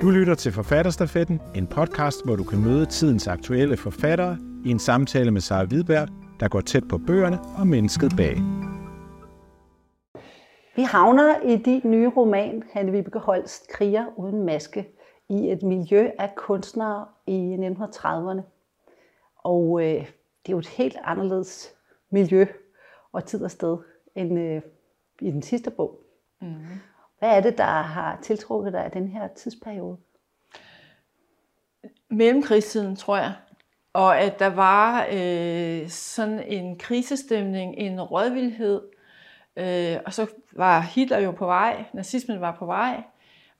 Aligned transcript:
Du 0.00 0.10
lytter 0.10 0.34
til 0.34 0.52
Forfatterstafetten, 0.52 1.40
en 1.54 1.66
podcast, 1.66 2.24
hvor 2.24 2.36
du 2.36 2.44
kan 2.44 2.60
møde 2.60 2.86
tidens 2.86 3.28
aktuelle 3.28 3.76
forfattere 3.76 4.38
i 4.64 4.70
en 4.70 4.78
samtale 4.78 5.30
med 5.30 5.40
Sara 5.40 5.64
Hvidberg, 5.64 6.08
der 6.40 6.48
går 6.48 6.60
tæt 6.60 6.88
på 6.88 6.98
bøgerne 6.98 7.38
og 7.58 7.66
mennesket 7.66 8.12
bag. 8.16 8.36
Vi 10.76 10.82
havner 10.82 11.40
i 11.40 11.56
din 11.56 11.80
nye 11.84 12.08
roman, 12.08 12.62
Hanne 12.72 12.92
Vibeke 12.92 13.18
Holst, 13.18 13.68
Kriger 13.68 14.06
uden 14.16 14.46
maske, 14.46 14.88
i 15.28 15.52
et 15.52 15.62
miljø 15.62 16.10
af 16.18 16.34
kunstnere 16.36 17.06
i 17.26 17.56
1930'erne. 17.60 18.40
Og 19.36 19.80
øh, 19.82 20.00
det 20.42 20.48
er 20.48 20.52
jo 20.52 20.58
et 20.58 20.68
helt 20.68 20.96
anderledes 21.04 21.74
miljø 22.10 22.46
og 23.12 23.24
tid 23.24 23.42
og 23.42 23.50
sted 23.50 23.76
end 24.14 24.38
øh, 24.38 24.62
i 25.20 25.30
den 25.30 25.42
sidste 25.42 25.70
bog. 25.70 26.00
Mm. 26.40 26.54
Hvad 27.20 27.36
er 27.36 27.40
det, 27.40 27.58
der 27.58 27.64
har 27.64 28.18
tiltrukket 28.22 28.72
dig 28.72 28.84
af 28.84 28.90
den 28.90 29.08
her 29.08 29.28
tidsperiode? 29.28 29.96
Mellemkrigstiden, 32.10 32.96
tror 32.96 33.16
jeg. 33.16 33.32
Og 33.92 34.20
at 34.20 34.38
der 34.38 34.46
var 34.46 35.06
øh, 35.12 35.88
sådan 35.88 36.42
en 36.46 36.78
krisestemning, 36.78 37.74
en 37.76 38.00
rådvildhed. 38.00 38.82
Øh, 39.56 39.96
og 40.06 40.12
så 40.12 40.26
var 40.52 40.80
Hitler 40.80 41.18
jo 41.18 41.30
på 41.30 41.46
vej, 41.46 41.84
nazismen 41.94 42.40
var 42.40 42.56
på 42.58 42.66
vej. 42.66 43.02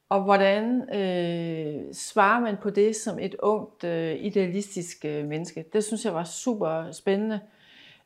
Og 0.09 0.23
hvordan 0.23 0.95
øh, 0.95 1.95
svarer 1.95 2.41
man 2.41 2.57
på 2.63 2.71
det 2.71 2.97
som 2.97 3.19
et 3.19 3.35
ungt, 3.35 3.85
øh, 3.85 4.16
idealistisk 4.21 5.05
øh, 5.05 5.24
menneske? 5.24 5.65
Det 5.73 5.85
synes 5.85 6.05
jeg 6.05 6.15
var 6.15 6.24
super 6.24 6.93
spændende. 6.93 7.41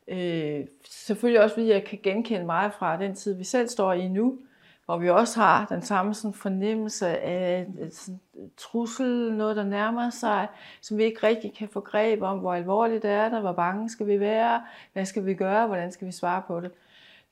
Øh, 0.07 0.65
selvfølgelig 0.89 1.43
også, 1.43 1.55
fordi 1.55 1.69
jeg 1.69 1.83
kan 1.83 1.99
genkende 2.03 2.45
meget 2.45 2.73
fra 2.73 2.97
den 2.99 3.15
tid, 3.15 3.33
vi 3.33 3.43
selv 3.43 3.67
står 3.67 3.93
i 3.93 4.07
nu 4.07 4.39
hvor 4.85 4.97
vi 4.97 5.09
også 5.09 5.39
har 5.39 5.65
den 5.65 5.81
samme 5.81 6.13
sådan 6.13 6.33
fornemmelse 6.33 7.07
af 7.07 7.67
sådan 7.91 8.19
trussel, 8.57 9.33
noget 9.33 9.55
der 9.55 9.63
nærmer 9.63 10.09
sig, 10.09 10.47
som 10.81 10.97
vi 10.97 11.03
ikke 11.03 11.27
rigtig 11.27 11.53
kan 11.53 11.69
få 11.69 11.79
greb 11.79 12.21
om, 12.21 12.39
hvor 12.39 12.53
alvorligt 12.53 13.03
det 13.03 13.11
er 13.11 13.29
der, 13.29 13.41
hvor 13.41 13.51
bange 13.51 13.89
skal 13.89 14.07
vi 14.07 14.19
være, 14.19 14.61
hvad 14.93 15.05
skal 15.05 15.25
vi 15.25 15.33
gøre, 15.33 15.67
hvordan 15.67 15.91
skal 15.91 16.07
vi 16.07 16.11
svare 16.11 16.41
på 16.47 16.59
det. 16.59 16.71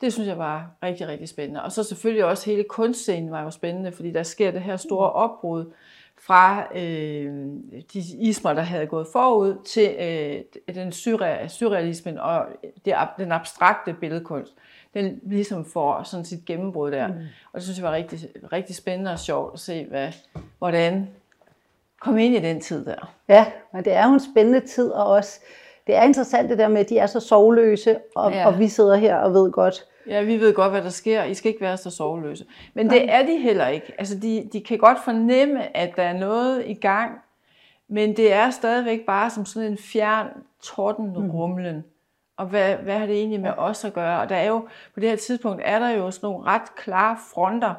Det 0.01 0.13
synes 0.13 0.27
jeg 0.27 0.37
var 0.37 0.69
rigtig, 0.83 1.07
rigtig 1.07 1.29
spændende. 1.29 1.63
Og 1.63 1.71
så 1.71 1.83
selvfølgelig 1.83 2.25
også 2.25 2.49
hele 2.49 2.63
kunstscenen 2.63 3.31
var 3.31 3.43
jo 3.43 3.51
spændende, 3.51 3.91
fordi 3.91 4.11
der 4.11 4.23
sker 4.23 4.51
det 4.51 4.61
her 4.61 4.77
store 4.77 5.11
opbrud 5.11 5.71
fra 6.21 6.77
øh, 6.77 7.49
de 7.93 8.03
ismer, 8.19 8.53
der 8.53 8.61
havde 8.61 8.87
gået 8.87 9.07
forud, 9.11 9.55
til 9.65 9.95
øh, 9.99 10.75
den 10.75 10.91
surrealismen 10.91 12.17
og 12.17 12.45
det, 12.85 12.95
den 13.17 13.31
abstrakte 13.31 13.93
billedkunst 13.93 14.53
den 14.93 15.19
ligesom 15.23 15.65
får 15.65 16.03
sådan 16.03 16.25
sit 16.25 16.45
gennembrud 16.45 16.91
der. 16.91 17.07
Mm. 17.07 17.13
Og 17.53 17.55
det 17.55 17.63
synes 17.63 17.79
jeg 17.79 17.85
var 17.85 17.93
rigtig, 17.93 18.19
rigtig 18.53 18.75
spændende 18.75 19.11
og 19.11 19.19
sjovt 19.19 19.53
at 19.53 19.59
se, 19.59 19.85
hvad, 19.85 20.11
hvordan 20.57 21.09
kom 21.99 22.17
ind 22.17 22.35
i 22.35 22.39
den 22.39 22.61
tid 22.61 22.85
der. 22.85 23.13
Ja, 23.27 23.45
men 23.73 23.85
det 23.85 23.93
er 23.93 24.07
jo 24.07 24.13
en 24.13 24.19
spændende 24.19 24.59
tid, 24.59 24.89
og 24.89 25.05
også 25.05 25.39
det 25.87 25.95
er 25.95 26.03
interessant 26.03 26.49
det 26.49 26.57
der 26.57 26.67
med, 26.67 26.81
at 26.81 26.89
de 26.89 26.97
er 26.97 27.05
så 27.05 27.19
sovløse, 27.19 27.99
og, 28.15 28.31
ja. 28.31 28.47
og 28.47 28.59
vi 28.59 28.67
sidder 28.67 28.95
her 28.95 29.15
og 29.15 29.33
ved 29.33 29.51
godt. 29.51 29.85
Ja, 30.07 30.21
vi 30.21 30.39
ved 30.39 30.53
godt, 30.53 30.71
hvad 30.71 30.81
der 30.81 30.89
sker. 30.89 31.23
I 31.23 31.33
skal 31.33 31.49
ikke 31.49 31.61
være 31.61 31.77
så 31.77 31.89
sovløse. 31.89 32.45
Men 32.73 32.85
Nej. 32.85 32.97
det 32.97 33.13
er 33.13 33.25
de 33.25 33.37
heller 33.37 33.67
ikke. 33.67 33.93
Altså, 33.97 34.19
de, 34.19 34.49
de 34.53 34.61
kan 34.61 34.77
godt 34.77 34.97
fornemme, 35.03 35.77
at 35.77 35.95
der 35.95 36.03
er 36.03 36.19
noget 36.19 36.63
i 36.65 36.73
gang, 36.73 37.11
men 37.87 38.17
det 38.17 38.33
er 38.33 38.49
stadigvæk 38.49 39.05
bare 39.05 39.29
som 39.29 39.45
sådan 39.45 39.71
en 39.71 39.77
fjern 39.77 40.27
tordenrumlen. 40.61 41.75
Mm 41.75 41.83
og 42.37 42.45
hvad, 42.45 42.75
hvad 42.75 42.99
har 42.99 43.05
det 43.05 43.15
egentlig 43.15 43.39
med 43.39 43.51
os 43.57 43.85
at 43.85 43.93
gøre? 43.93 44.21
Og 44.21 44.29
der 44.29 44.35
er 44.35 44.47
jo, 44.47 44.59
på 44.93 44.99
det 44.99 45.09
her 45.09 45.15
tidspunkt 45.15 45.61
er 45.65 45.79
der 45.79 45.89
jo 45.89 46.11
sådan 46.11 46.27
nogle 46.27 46.45
ret 46.45 46.75
klare 46.75 47.17
fronter, 47.33 47.73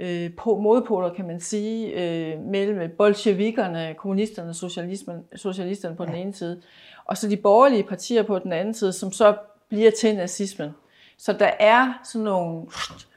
øh, 0.00 0.30
på 0.36 0.56
modpoler 0.56 1.14
kan 1.14 1.26
man 1.26 1.40
sige, 1.40 1.86
øh, 1.88 2.40
mellem 2.40 2.90
bolsjevikerne, 2.98 3.94
kommunisterne, 3.98 4.54
socialismen, 4.54 5.24
socialisterne 5.36 5.96
på 5.96 6.04
den 6.04 6.14
ene 6.14 6.34
side, 6.34 6.62
og 7.04 7.16
så 7.16 7.28
de 7.28 7.36
borgerlige 7.36 7.82
partier 7.82 8.22
på 8.22 8.38
den 8.38 8.52
anden 8.52 8.74
side, 8.74 8.92
som 8.92 9.12
så 9.12 9.36
bliver 9.68 9.90
til 9.90 10.16
nazismen. 10.16 10.70
Så 11.18 11.32
der 11.32 11.50
er 11.60 12.00
sådan 12.04 12.24
nogle 12.24 12.66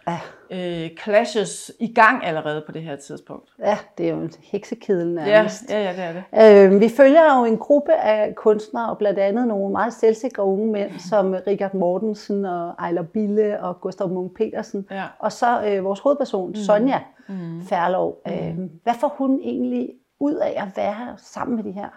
ja. 0.08 0.20
øh, 0.52 0.90
clashes 1.04 1.72
i 1.80 1.94
gang 1.94 2.26
allerede 2.26 2.64
på 2.66 2.72
det 2.72 2.82
her 2.82 2.96
tidspunkt. 2.96 3.50
Ja, 3.60 3.78
det 3.98 4.06
er 4.06 4.10
jo 4.10 4.22
en 4.22 4.32
heksekedel 4.44 5.14
nærmest. 5.14 5.70
Ja, 5.70 5.78
ja, 5.78 5.92
ja, 5.92 6.12
det 6.12 6.24
er 6.32 6.60
det. 6.60 6.74
Øh, 6.74 6.80
vi 6.82 6.90
følger 6.90 7.38
jo 7.40 7.46
en 7.46 7.58
gruppe 7.58 7.94
af 7.94 8.36
kunstnere, 8.36 8.90
og 8.90 8.98
blandt 8.98 9.20
andet 9.20 9.48
nogle 9.48 9.72
meget 9.72 9.94
selvsikre 9.94 10.44
unge 10.44 10.72
mænd, 10.72 10.92
som 11.00 11.36
Richard 11.48 11.74
Mortensen 11.74 12.46
og 12.46 12.70
Ejler 12.80 13.04
Bille 13.04 13.60
og 13.64 13.82
Gustav 13.82 14.10
Munk 14.10 14.38
Petersen. 14.38 14.88
Ja. 14.92 15.04
Og 15.20 15.32
så 15.32 15.66
øh, 15.66 15.84
vores 15.84 16.00
hovedperson, 16.00 16.50
mm. 16.50 16.56
Sonja 16.56 17.00
mm. 17.28 17.62
Færlov. 17.62 18.22
Mm. 18.26 18.32
Øh, 18.32 18.70
hvad 18.84 18.94
får 19.00 19.16
hun 19.18 19.40
egentlig 19.44 19.90
ud 20.20 20.34
af 20.34 20.54
at 20.58 20.68
være 20.78 21.16
sammen 21.18 21.56
med 21.56 21.64
de 21.64 21.72
her 21.72 21.90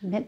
mænd? 0.00 0.24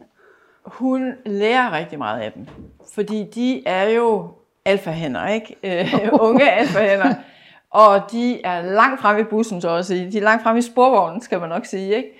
Hun 0.65 1.13
lærer 1.27 1.73
rigtig 1.73 1.99
meget 1.99 2.21
af 2.21 2.33
dem, 2.33 2.47
fordi 2.95 3.31
de 3.35 3.69
er 3.69 3.89
jo 3.89 4.29
alfahænder, 4.65 5.29
ikke? 5.29 5.57
Øh, 5.63 6.09
unge 6.29 6.51
alfahænder. 6.51 7.15
Og 7.71 8.03
de 8.13 8.45
er 8.45 8.63
langt 8.63 9.01
frem 9.01 9.19
i 9.19 9.25
bussen, 9.25 9.61
så 9.61 9.71
at 9.71 9.87
sige. 9.87 10.13
De 10.13 10.19
er 10.19 10.23
langt 10.23 10.43
frem 10.43 10.57
i 10.57 10.63
sporvognen, 10.63 11.21
skal 11.21 11.41
man 11.41 11.49
nok 11.49 11.67
sige, 11.67 11.97
ikke? 11.97 12.11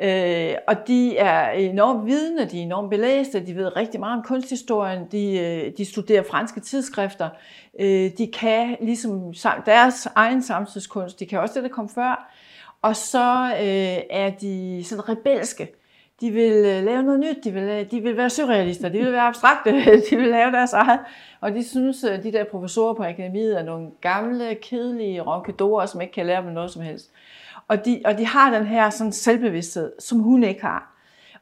Øh, 0.00 0.54
og 0.68 0.76
de 0.86 1.18
er 1.18 1.50
enormt 1.50 2.06
vidne, 2.06 2.44
de 2.44 2.58
er 2.58 2.62
enormt 2.62 2.90
belæste, 2.90 3.46
de 3.46 3.56
ved 3.56 3.76
rigtig 3.76 4.00
meget 4.00 4.18
om 4.18 4.24
kunsthistorien, 4.24 5.06
de, 5.12 5.38
øh, 5.38 5.72
de 5.78 5.84
studerer 5.84 6.22
franske 6.30 6.60
tidsskrifter, 6.60 7.28
øh, 7.80 8.10
de 8.18 8.30
kan 8.32 8.76
ligesom 8.80 9.34
deres 9.66 10.08
egen 10.14 10.42
samtidskunst, 10.42 11.20
de 11.20 11.26
kan 11.26 11.40
også 11.40 11.54
det, 11.54 11.62
der 11.62 11.68
kom 11.68 11.88
før, 11.88 12.32
og 12.82 12.96
så 12.96 13.54
øh, 13.54 14.02
er 14.10 14.30
de 14.40 14.84
sådan 14.84 15.08
rebelske 15.08 15.68
de 16.22 16.30
vil 16.30 16.52
øh, 16.52 16.84
lave 16.84 17.02
noget 17.02 17.20
nyt, 17.20 17.44
de 17.44 17.50
vil, 17.50 17.62
øh, 17.62 17.90
de 17.90 18.00
vil 18.00 18.16
være 18.16 18.30
surrealister, 18.30 18.88
de 18.88 18.98
vil 18.98 19.12
være 19.12 19.22
abstrakte, 19.22 19.70
de 20.10 20.16
vil 20.16 20.28
lave 20.28 20.52
deres 20.52 20.72
eget. 20.72 21.00
Og 21.40 21.52
de 21.52 21.68
synes, 21.68 22.04
at 22.04 22.22
de 22.22 22.32
der 22.32 22.44
professorer 22.44 22.94
på 22.94 23.02
akademiet 23.02 23.58
er 23.58 23.62
nogle 23.62 23.90
gamle, 24.00 24.54
kedelige 24.54 25.20
ronkedorer, 25.20 25.86
som 25.86 26.00
ikke 26.00 26.12
kan 26.12 26.26
lære 26.26 26.42
dem 26.42 26.52
noget 26.52 26.70
som 26.70 26.82
helst. 26.82 27.10
Og 27.68 27.84
de, 27.84 28.02
og 28.04 28.18
de 28.18 28.26
har 28.26 28.50
den 28.50 28.66
her 28.66 28.90
sådan 28.90 29.12
selvbevidsthed, 29.12 29.92
som 29.98 30.18
hun 30.18 30.42
ikke 30.42 30.60
har. 30.60 30.94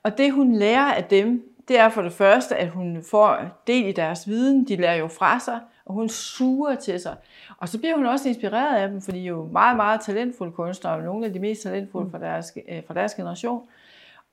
Og 0.02 0.18
det 0.18 0.32
hun 0.32 0.54
lærer 0.54 0.92
af 0.92 1.04
dem, 1.04 1.42
det 1.68 1.78
er 1.78 1.88
for 1.88 2.02
det 2.02 2.12
første, 2.12 2.56
at 2.56 2.68
hun 2.68 3.02
får 3.10 3.38
del 3.66 3.86
i 3.86 3.92
deres 3.92 4.28
viden, 4.28 4.64
de 4.68 4.76
lærer 4.76 4.96
jo 4.96 5.08
fra 5.08 5.38
sig, 5.38 5.60
og 5.84 5.94
hun 5.94 6.08
suger 6.08 6.74
til 6.74 7.00
sig. 7.00 7.16
Og 7.58 7.68
så 7.68 7.78
bliver 7.78 7.96
hun 7.96 8.06
også 8.06 8.28
inspireret 8.28 8.76
af 8.76 8.88
dem, 8.88 9.00
for 9.00 9.12
de 9.12 9.20
er 9.20 9.24
jo 9.24 9.48
meget, 9.52 9.76
meget 9.76 10.00
talentfulde 10.00 10.52
kunstnere, 10.52 10.94
og 10.94 11.02
nogle 11.02 11.26
af 11.26 11.32
de 11.32 11.38
mest 11.38 11.62
talentfulde 11.62 12.10
fra 12.10 12.18
deres, 12.18 12.52
øh, 12.68 12.82
fra 12.86 12.94
deres 12.94 13.14
generation. 13.14 13.62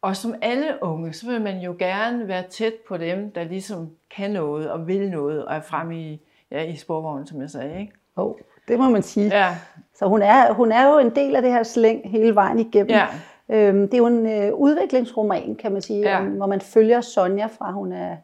Og 0.07 0.16
som 0.16 0.35
alle 0.41 0.68
unge, 0.81 1.13
så 1.13 1.28
vil 1.28 1.41
man 1.41 1.59
jo 1.59 1.75
gerne 1.79 2.28
være 2.28 2.44
tæt 2.50 2.73
på 2.88 2.97
dem, 2.97 3.31
der 3.31 3.44
ligesom 3.44 3.90
kan 4.16 4.31
noget 4.31 4.72
og 4.72 4.88
vil 4.88 5.09
noget 5.09 5.45
og 5.45 5.56
er 5.56 5.62
fremme 5.62 6.01
i, 6.01 6.22
ja, 6.51 6.63
i 6.63 6.75
sporvognen, 6.75 7.28
som 7.28 7.41
jeg 7.41 7.50
sagde. 7.50 7.79
Ikke? 7.79 7.94
Oh, 8.16 8.35
det 8.68 8.79
må 8.79 8.90
man 8.90 9.03
sige. 9.03 9.28
Ja. 9.28 9.56
Så 9.95 10.06
hun 10.06 10.22
er, 10.22 10.53
hun 10.53 10.72
er 10.72 10.88
jo 10.88 11.00
en 11.00 11.16
del 11.16 11.35
af 11.35 11.41
det 11.41 11.51
her 11.51 11.63
slæng 11.63 12.12
hele 12.12 12.35
vejen 12.35 12.59
igennem. 12.59 12.90
Ja. 12.90 13.06
Øhm, 13.50 13.81
det 13.81 13.94
er 13.94 13.97
jo 13.97 14.07
en 14.07 14.25
øh, 14.25 14.53
udviklingsroman, 14.53 15.56
kan 15.56 15.72
man 15.72 15.81
sige, 15.81 16.00
ja. 16.00 16.22
hvor 16.22 16.45
man 16.45 16.62
følger 16.62 17.01
Sonja 17.01 17.45
fra 17.45 17.72
hun 17.72 17.91
er 17.91 18.16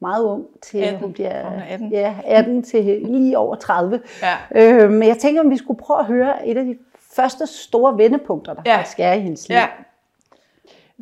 meget 0.00 0.24
ung 0.24 0.44
til 0.62 0.78
18. 0.78 1.00
hun 1.00 1.12
bliver 1.12 1.48
hun 1.50 1.62
18. 1.68 1.92
Ja, 1.92 2.14
18 2.24 2.62
til 2.62 3.02
lige 3.04 3.38
over 3.38 3.54
30. 3.54 4.00
Ja. 4.22 4.82
Øhm, 4.82 4.92
men 4.92 5.08
jeg 5.08 5.18
tænker, 5.18 5.40
om 5.40 5.50
vi 5.50 5.56
skulle 5.56 5.78
prøve 5.78 6.00
at 6.00 6.06
høre 6.06 6.48
et 6.48 6.56
af 6.56 6.64
de 6.64 6.78
første 7.16 7.46
store 7.46 7.98
vendepunkter, 7.98 8.54
der 8.54 8.62
ja. 8.66 8.76
faktisk 8.76 9.00
er 9.00 9.12
i 9.12 9.20
hendes 9.20 9.48
liv. 9.48 9.56
Ja. 9.56 9.66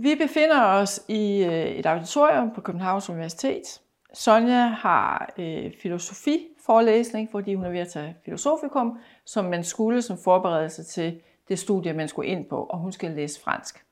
Vi 0.00 0.14
befinder 0.14 0.64
os 0.64 1.00
i 1.09 1.44
øh, 1.44 1.66
et 1.66 1.86
auditorium 1.86 2.50
på 2.54 2.60
Københavns 2.60 3.10
Universitet. 3.10 3.81
Sonja 4.14 4.66
har 4.66 5.34
øh, 5.38 5.72
filosofiforelæsning, 5.82 7.28
fordi 7.31 7.54
hun 7.54 7.64
er 7.64 7.70
ved 7.70 7.78
at 7.78 7.88
tage 7.88 8.16
filosofikum, 8.25 8.98
som 9.25 9.44
man 9.44 9.64
skulle 9.64 10.03
som 10.03 10.19
forberedelse 10.25 10.84
til 10.84 11.20
det 11.48 11.58
studie, 11.58 11.93
man 11.93 12.08
skulle 12.08 12.28
ind 12.28 12.49
på, 12.49 12.62
og 12.62 12.78
hun 12.78 12.93
skal 12.93 13.11
læse 13.11 13.40
fransk. 13.40 13.84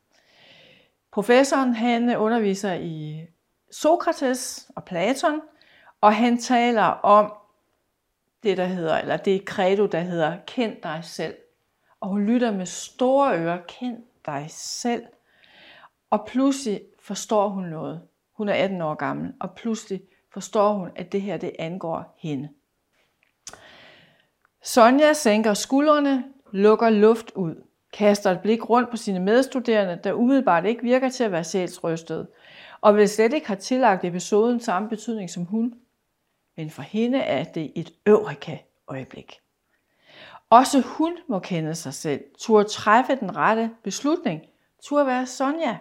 Professoren 1.12 1.74
han 1.74 2.16
underviser 2.16 2.74
i 2.74 3.26
Sokrates 3.70 4.70
og 4.76 4.84
Platon, 4.84 5.40
og 6.00 6.14
han 6.14 6.38
taler 6.38 6.82
om 6.84 7.32
det, 8.42 8.56
der 8.56 8.66
hedder, 8.66 8.98
eller 8.98 9.16
det 9.16 9.42
credo, 9.44 9.86
der 9.86 10.00
hedder, 10.00 10.36
kend 10.46 10.76
dig 10.82 11.00
selv. 11.02 11.34
Og 12.00 12.08
hun 12.08 12.26
lytter 12.26 12.50
med 12.50 12.66
store 12.66 13.38
ører, 13.38 13.58
kend 13.68 13.96
dig 14.26 14.46
selv. 14.50 15.02
Og 16.10 16.26
pludselig 16.26 16.80
forstår 17.02 17.48
hun 17.48 17.64
noget. 17.64 18.02
Hun 18.32 18.48
er 18.48 18.54
18 18.54 18.80
år 18.80 18.94
gammel, 18.94 19.32
og 19.40 19.50
pludselig 19.54 20.02
forstår 20.32 20.72
hun, 20.72 20.90
at 20.96 21.12
det 21.12 21.22
her 21.22 21.36
det 21.36 21.52
angår 21.58 22.16
hende. 22.18 22.48
Sonja 24.62 25.12
sænker 25.12 25.54
skuldrene, 25.54 26.24
lukker 26.52 26.90
luft 26.90 27.30
ud, 27.34 27.62
kaster 27.92 28.30
et 28.30 28.40
blik 28.40 28.70
rundt 28.70 28.90
på 28.90 28.96
sine 28.96 29.20
medstuderende, 29.20 30.00
der 30.04 30.12
umiddelbart 30.12 30.64
ikke 30.64 30.82
virker 30.82 31.08
til 31.08 31.24
at 31.24 31.32
være 31.32 31.44
sjælsrystet, 31.44 32.26
og 32.80 32.96
vil 32.96 33.08
slet 33.08 33.32
ikke 33.32 33.46
have 33.46 33.56
tillagt 33.56 34.04
episoden 34.04 34.60
samme 34.60 34.88
betydning 34.88 35.30
som 35.30 35.44
hun. 35.44 35.74
Men 36.56 36.70
for 36.70 36.82
hende 36.82 37.18
er 37.18 37.44
det 37.44 37.72
et 37.74 37.92
øvrika 38.06 38.58
øjeblik. 38.88 39.40
Også 40.50 40.80
hun 40.80 41.12
må 41.28 41.38
kende 41.38 41.74
sig 41.74 41.94
selv, 41.94 42.24
turde 42.38 42.68
træffe 42.68 43.16
den 43.16 43.36
rette 43.36 43.70
beslutning 43.82 44.42
turde 44.82 45.06
være 45.06 45.26
Sonja. 45.26 45.78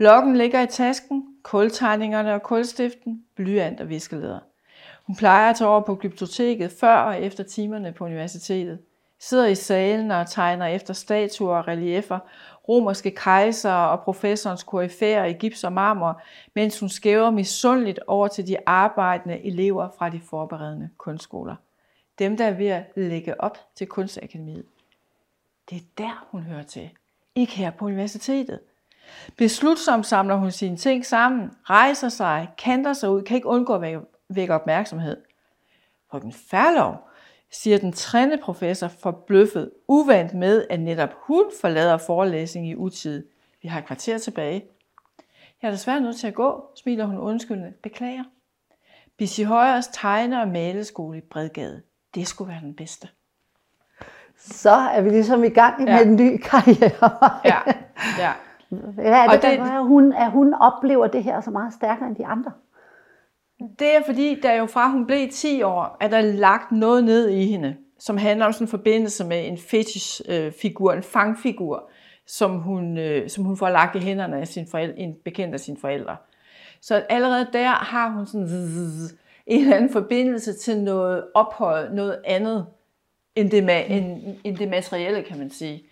Blokken 0.00 0.36
ligger 0.36 0.60
i 0.60 0.66
tasken, 0.66 1.26
kultegningerne 1.42 2.34
og 2.34 2.42
kulstiften, 2.42 3.24
blyant 3.34 3.80
og 3.80 3.88
viskeleder. 3.88 4.38
Hun 5.06 5.16
plejer 5.16 5.50
at 5.50 5.56
tage 5.56 5.68
over 5.68 5.80
på 5.80 5.94
glyptoteket 5.94 6.72
før 6.80 6.96
og 6.96 7.22
efter 7.22 7.44
timerne 7.44 7.92
på 7.92 8.04
universitetet. 8.04 8.78
Sidder 9.18 9.46
i 9.46 9.54
salen 9.54 10.10
og 10.10 10.30
tegner 10.30 10.66
efter 10.66 10.94
statuer 10.94 11.56
og 11.56 11.68
reliefer, 11.68 12.18
romerske 12.68 13.10
kejser 13.10 13.72
og 13.72 14.00
professorens 14.00 14.62
koryfærer 14.62 15.24
i 15.24 15.32
gips 15.32 15.64
og 15.64 15.72
marmor, 15.72 16.22
mens 16.54 16.80
hun 16.80 16.88
skæver 16.88 17.30
misundeligt 17.30 18.00
over 18.06 18.28
til 18.28 18.46
de 18.46 18.56
arbejdende 18.66 19.44
elever 19.44 19.88
fra 19.98 20.08
de 20.08 20.20
forberedende 20.20 20.88
kunstskoler. 20.98 21.54
Dem, 22.18 22.36
der 22.36 22.44
er 22.44 22.54
ved 22.54 22.66
at 22.66 22.84
lægge 22.96 23.40
op 23.40 23.58
til 23.74 23.86
kunstakademiet. 23.86 24.64
Det 25.70 25.76
er 25.76 25.86
der, 25.98 26.26
hun 26.30 26.42
hører 26.42 26.62
til. 26.62 26.90
Ikke 27.34 27.52
her 27.52 27.70
på 27.70 27.84
universitetet. 27.84 28.60
Beslutsomt 29.36 30.06
samler 30.06 30.34
hun 30.34 30.50
sine 30.50 30.76
ting 30.76 31.06
sammen, 31.06 31.50
rejser 31.64 32.08
sig, 32.08 32.48
kanter 32.58 32.92
sig 32.92 33.10
ud, 33.10 33.22
kan 33.22 33.34
ikke 33.34 33.48
undgå 33.48 33.74
at 33.74 34.00
vække 34.28 34.54
opmærksomhed. 34.54 35.16
den 36.12 36.32
Færlov 36.32 37.10
siger 37.50 37.78
den 37.78 37.92
trænde 37.92 38.38
professor 38.38 38.88
forbløffet, 38.88 39.70
uvandt 39.88 40.34
med, 40.34 40.66
at 40.70 40.80
netop 40.80 41.10
hun 41.26 41.44
forlader 41.60 41.98
forelæsning 41.98 42.68
i 42.68 42.74
utid. 42.74 43.26
Vi 43.62 43.68
har 43.68 43.78
et 43.78 43.86
kvarter 43.86 44.18
tilbage. 44.18 44.64
Jeg 45.62 45.68
er 45.68 45.72
desværre 45.72 46.00
nødt 46.00 46.16
til 46.16 46.26
at 46.26 46.34
gå, 46.34 46.64
smiler 46.76 47.04
hun 47.04 47.18
undskyldende. 47.18 47.72
Beklager. 47.82 48.24
Bissi 49.16 49.42
Højers 49.42 49.86
tegner- 49.86 50.40
og 50.40 50.48
maleskole 50.48 51.18
i 51.18 51.20
Bredgade. 51.20 51.82
Det 52.14 52.26
skulle 52.26 52.52
være 52.52 52.60
den 52.60 52.74
bedste. 52.74 53.08
Så 54.38 54.70
er 54.70 55.00
vi 55.00 55.10
ligesom 55.10 55.44
i 55.44 55.48
gang 55.48 55.84
med 55.84 55.92
ja. 55.92 56.02
en 56.02 56.16
ny 56.16 56.36
karriere. 56.36 57.38
ja, 57.44 57.58
ja. 58.18 58.32
Hvad 58.70 59.04
er 59.04 59.22
det, 59.22 59.36
og 59.36 59.42
det, 59.42 59.58
der 59.58 59.78
at 59.78 59.86
hun, 59.86 60.12
at 60.12 60.30
hun 60.30 60.54
oplever 60.54 61.06
det 61.06 61.24
her 61.24 61.40
så 61.40 61.50
meget 61.50 61.72
stærkere 61.72 62.08
end 62.08 62.16
de 62.16 62.26
andre? 62.26 62.52
Det 63.78 63.96
er 63.96 64.02
fordi, 64.06 64.40
der 64.42 64.52
jo 64.52 64.66
fra 64.66 64.90
hun 64.90 65.06
blev 65.06 65.28
10 65.28 65.62
år, 65.62 65.96
er 66.00 66.08
der 66.08 66.20
lagt 66.20 66.72
noget 66.72 67.04
ned 67.04 67.28
i 67.28 67.46
hende, 67.46 67.76
som 67.98 68.16
handler 68.16 68.46
om 68.46 68.52
sådan 68.52 68.64
en 68.64 68.70
forbindelse 68.70 69.24
med 69.24 69.46
en 69.46 69.58
fetish-figur, 69.58 70.92
en 70.92 71.02
fangfigur, 71.02 71.90
som 72.26 72.58
hun, 72.58 72.98
øh, 72.98 73.28
som 73.28 73.44
hun 73.44 73.56
får 73.56 73.68
lagt 73.68 73.96
i 73.96 73.98
hænderne 73.98 74.40
af 74.40 74.48
sin 74.48 74.66
forældre, 74.70 74.98
en 74.98 75.14
bekendt 75.24 75.54
af 75.54 75.60
sine 75.60 75.76
forældre. 75.80 76.16
Så 76.80 76.94
allerede 77.08 77.48
der 77.52 77.68
har 77.68 78.08
hun 78.08 78.26
sådan 78.26 78.48
en 79.46 79.60
eller 79.60 79.76
anden 79.76 79.92
forbindelse 79.92 80.52
til 80.52 80.78
noget 80.82 81.24
ophøjet, 81.34 81.92
noget 81.92 82.18
andet 82.24 82.66
end 83.34 83.50
det, 83.50 83.90
end, 83.96 84.36
end 84.44 84.56
det 84.56 84.68
materielle, 84.68 85.22
kan 85.22 85.38
man 85.38 85.50
sige. 85.50 85.89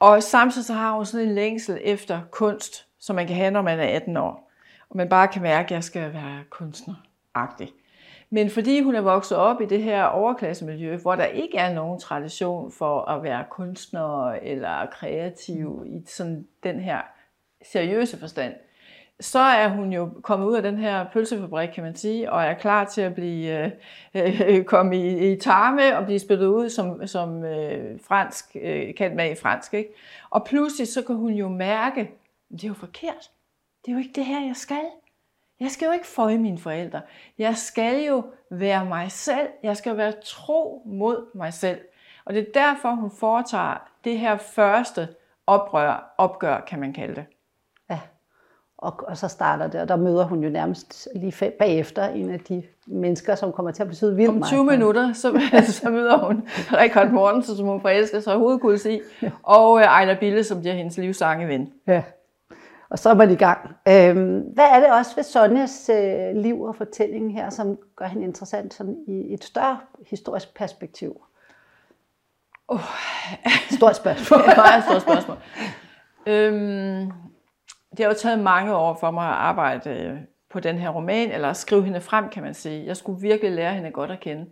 Og 0.00 0.22
samtidig 0.22 0.64
så 0.66 0.72
har 0.72 0.92
hun 0.92 1.06
sådan 1.06 1.28
en 1.28 1.34
længsel 1.34 1.80
efter 1.82 2.20
kunst, 2.30 2.86
som 2.98 3.16
man 3.16 3.26
kan 3.26 3.36
have, 3.36 3.50
når 3.50 3.62
man 3.62 3.80
er 3.80 3.96
18 3.96 4.16
år. 4.16 4.50
Og 4.90 4.96
man 4.96 5.08
bare 5.08 5.28
kan 5.28 5.42
mærke, 5.42 5.66
at 5.66 5.70
jeg 5.70 5.84
skal 5.84 6.12
være 6.12 6.44
kunstneragtig. 6.50 7.72
Men 8.30 8.50
fordi 8.50 8.80
hun 8.80 8.94
er 8.94 9.00
vokset 9.00 9.38
op 9.38 9.60
i 9.60 9.66
det 9.66 9.82
her 9.82 10.04
overklassemiljø, 10.04 10.96
hvor 10.96 11.16
der 11.16 11.24
ikke 11.24 11.58
er 11.58 11.74
nogen 11.74 12.00
tradition 12.00 12.72
for 12.72 13.00
at 13.00 13.22
være 13.22 13.44
kunstner 13.50 14.32
eller 14.32 14.86
kreativ 14.86 15.84
i 15.86 16.02
sådan 16.06 16.46
den 16.62 16.80
her 16.80 17.00
seriøse 17.72 18.18
forstand, 18.18 18.54
så 19.20 19.38
er 19.38 19.68
hun 19.68 19.92
jo 19.92 20.10
kommet 20.22 20.46
ud 20.46 20.54
af 20.54 20.62
den 20.62 20.78
her 20.78 21.06
pølsefabrik, 21.12 21.68
kan 21.68 21.84
man 21.84 21.96
sige, 21.96 22.32
og 22.32 22.44
er 22.44 22.54
klar 22.54 22.84
til 22.84 23.00
at 23.00 23.14
blive 23.14 23.72
øh, 24.14 24.40
øh 24.48 24.64
komme 24.64 24.96
i, 24.96 25.32
i 25.32 25.40
tarme 25.40 25.98
og 25.98 26.04
blive 26.04 26.18
spillet 26.18 26.46
ud 26.46 26.68
som, 26.70 27.06
som 27.06 27.44
øh, 27.44 28.00
fransk, 28.00 28.56
øh, 28.62 28.94
kendt 28.94 29.16
med 29.16 29.30
i 29.30 29.34
fransk. 29.34 29.74
Ikke? 29.74 29.90
Og 30.30 30.44
pludselig 30.44 30.88
så 30.88 31.02
kan 31.02 31.16
hun 31.16 31.32
jo 31.32 31.48
mærke, 31.48 32.00
at 32.00 32.08
det 32.52 32.64
er 32.64 32.68
jo 32.68 32.74
forkert. 32.74 33.30
Det 33.84 33.90
er 33.90 33.92
jo 33.92 33.98
ikke 33.98 34.12
det 34.14 34.24
her, 34.24 34.46
jeg 34.46 34.56
skal. 34.56 34.84
Jeg 35.60 35.70
skal 35.70 35.86
jo 35.86 35.92
ikke 35.92 36.06
føje 36.06 36.38
mine 36.38 36.58
forældre. 36.58 37.00
Jeg 37.38 37.56
skal 37.56 38.04
jo 38.04 38.24
være 38.50 38.84
mig 38.84 39.12
selv. 39.12 39.48
Jeg 39.62 39.76
skal 39.76 39.96
være 39.96 40.12
tro 40.24 40.82
mod 40.86 41.36
mig 41.36 41.52
selv. 41.52 41.80
Og 42.24 42.34
det 42.34 42.40
er 42.40 42.52
derfor, 42.54 42.90
hun 42.90 43.10
foretager 43.10 43.90
det 44.04 44.18
her 44.18 44.36
første 44.36 45.08
oprør, 45.46 46.14
opgør, 46.18 46.60
kan 46.60 46.80
man 46.80 46.92
kalde 46.92 47.14
det. 47.14 47.24
Og, 48.84 48.94
og 49.08 49.16
så 49.16 49.28
starter 49.28 49.66
det, 49.66 49.80
og 49.80 49.88
der 49.88 49.96
møder 49.96 50.24
hun 50.24 50.44
jo 50.44 50.50
nærmest 50.50 51.08
lige 51.14 51.52
bagefter 51.58 52.04
en 52.04 52.30
af 52.30 52.40
de 52.40 52.62
mennesker, 52.86 53.34
som 53.34 53.52
kommer 53.52 53.72
til 53.72 53.82
at 53.82 53.88
betyde 53.88 54.16
vildt 54.16 54.34
meget. 54.34 54.42
Om 54.42 54.48
20 54.48 54.64
minutter, 54.64 55.12
så, 55.12 55.40
så 55.82 55.90
møder 55.90 56.26
hun 56.26 56.48
Richard 56.72 57.10
Mortensen, 57.10 57.56
som 57.56 57.66
hun 57.66 57.80
forelsker 57.80 58.20
sig 58.20 58.36
hovedkuls 58.36 58.86
i, 58.86 59.00
ja. 59.22 59.30
og 59.42 59.72
uh, 59.72 59.80
Ejner 59.80 60.18
Bille, 60.20 60.44
som 60.44 60.60
bliver 60.60 60.74
hendes 60.74 60.96
livsange 60.96 61.48
ven. 61.48 61.72
Ja, 61.86 62.02
og 62.90 62.98
så 62.98 63.10
er 63.10 63.14
man 63.14 63.30
i 63.30 63.36
gang. 63.36 63.76
Øhm, 63.88 64.40
hvad 64.40 64.64
er 64.64 64.80
det 64.80 64.92
også 64.92 65.14
ved 65.14 65.24
Sonjas 65.24 65.90
øh, 65.92 66.42
liv 66.42 66.62
og 66.62 66.76
fortælling 66.76 67.34
her, 67.34 67.50
som 67.50 67.78
gør 67.96 68.06
hende 68.06 68.24
interessant 68.24 68.74
sådan 68.74 68.96
i 69.06 69.34
et 69.34 69.44
større 69.44 69.78
historisk 70.06 70.54
perspektiv? 70.54 71.20
Oh. 72.68 72.80
Stort 73.70 73.96
spørgsmål. 73.96 74.38
det 74.38 74.46
er 74.46 74.50
et 74.50 74.56
meget 74.56 74.84
stort 74.84 75.02
spørgsmål. 75.02 75.36
øhm, 76.26 77.12
det 77.96 78.04
har 78.04 78.12
jo 78.12 78.18
taget 78.18 78.38
mange 78.38 78.76
år 78.76 78.96
for 79.00 79.10
mig 79.10 79.28
at 79.28 79.34
arbejde 79.34 79.90
øh, 79.90 80.18
på 80.50 80.60
den 80.60 80.78
her 80.78 80.88
roman, 80.88 81.32
eller 81.32 81.48
at 81.48 81.56
skrive 81.56 81.84
hende 81.84 82.00
frem, 82.00 82.28
kan 82.28 82.42
man 82.42 82.54
sige. 82.54 82.86
Jeg 82.86 82.96
skulle 82.96 83.20
virkelig 83.20 83.52
lære 83.52 83.74
hende 83.74 83.90
godt 83.90 84.10
at 84.10 84.20
kende. 84.20 84.46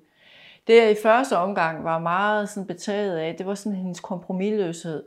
Det 0.66 0.76
jeg 0.76 0.90
i 0.90 0.96
første 1.02 1.36
omgang 1.36 1.84
var 1.84 1.98
meget 1.98 2.48
sådan 2.48 2.66
betaget 2.66 3.16
af, 3.18 3.34
det 3.34 3.46
var 3.46 3.54
sådan 3.54 3.78
hendes 3.78 4.00
kompromilløshed. 4.00 5.02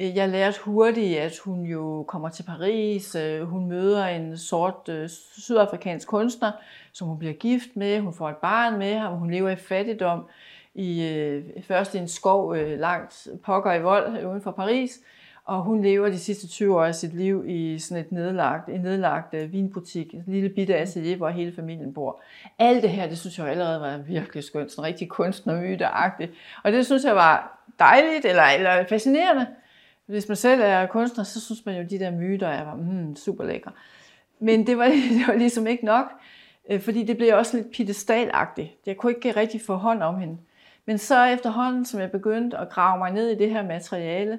Øh, 0.00 0.16
jeg 0.16 0.28
lærte 0.28 0.60
hurtigt, 0.60 1.18
at 1.18 1.38
hun 1.38 1.62
jo 1.64 2.04
kommer 2.08 2.28
til 2.28 2.42
Paris, 2.42 3.14
øh, 3.14 3.42
hun 3.42 3.68
møder 3.68 4.06
en 4.06 4.38
sort 4.38 4.90
sydafrikansk 5.36 6.08
kunstner, 6.08 6.52
som 6.92 7.08
hun 7.08 7.18
bliver 7.18 7.34
gift 7.34 7.76
med, 7.76 8.00
hun 8.00 8.14
får 8.14 8.28
et 8.28 8.36
barn 8.36 8.78
med 8.78 8.94
ham, 8.94 9.12
hun 9.12 9.30
lever 9.30 9.50
i 9.50 9.56
fattigdom, 9.56 10.26
i, 10.74 11.42
først 11.68 11.94
i 11.94 11.98
en 11.98 12.08
skov 12.08 12.54
langt 12.56 13.28
pokker 13.44 13.72
i 13.72 13.82
vold 13.82 14.26
uden 14.26 14.42
for 14.42 14.50
Paris, 14.50 15.00
og 15.46 15.62
hun 15.62 15.82
lever 15.82 16.08
de 16.08 16.18
sidste 16.18 16.48
20 16.48 16.76
år 16.76 16.84
af 16.84 16.94
sit 16.94 17.14
liv 17.14 17.44
i 17.46 17.78
sådan 17.78 18.04
et 18.04 18.12
nedlagt, 18.12 18.68
en 18.68 18.80
nedlagt 18.80 19.34
øh, 19.34 19.52
vinbutik, 19.52 20.14
en 20.14 20.24
lille 20.26 20.48
bitte 20.48 20.76
atelier, 20.76 21.16
hvor 21.16 21.28
hele 21.28 21.52
familien 21.56 21.94
bor. 21.94 22.20
Alt 22.58 22.82
det 22.82 22.90
her, 22.90 23.08
det 23.08 23.18
synes 23.18 23.38
jeg 23.38 23.48
allerede 23.48 23.80
var 23.80 23.98
virkelig 23.98 24.44
skønt, 24.44 24.72
sådan 24.72 24.84
rigtig 24.84 25.08
kunstnermyteagtigt. 25.08 26.32
Og 26.64 26.72
det 26.72 26.86
synes 26.86 27.04
jeg 27.04 27.16
var 27.16 27.62
dejligt 27.78 28.24
eller, 28.24 28.42
eller 28.42 28.84
fascinerende. 28.88 29.46
Hvis 30.06 30.28
man 30.28 30.36
selv 30.36 30.60
er 30.64 30.86
kunstner, 30.86 31.24
så 31.24 31.40
synes 31.40 31.66
man 31.66 31.76
jo, 31.76 31.86
de 31.90 31.98
der 31.98 32.10
myter 32.10 32.48
er 32.48 32.74
mm, 32.74 33.16
super 33.16 33.44
lækre. 33.44 33.72
Men 34.38 34.66
det 34.66 34.78
var, 34.78 34.84
det 35.18 35.24
var 35.28 35.34
ligesom 35.34 35.66
ikke 35.66 35.84
nok, 35.84 36.06
øh, 36.70 36.80
fordi 36.80 37.02
det 37.02 37.16
blev 37.16 37.36
også 37.36 37.56
lidt 37.56 37.70
pittestalagtigt. 37.70 38.70
Jeg 38.86 38.96
kunne 38.96 39.12
ikke 39.12 39.40
rigtig 39.40 39.60
få 39.66 39.74
hånd 39.74 40.02
om 40.02 40.18
hende. 40.18 40.36
Men 40.86 40.98
så 40.98 41.24
efterhånden, 41.24 41.84
som 41.84 42.00
jeg 42.00 42.10
begyndte 42.10 42.56
at 42.56 42.68
grave 42.68 42.98
mig 42.98 43.12
ned 43.12 43.28
i 43.28 43.38
det 43.38 43.50
her 43.50 43.62
materiale, 43.62 44.38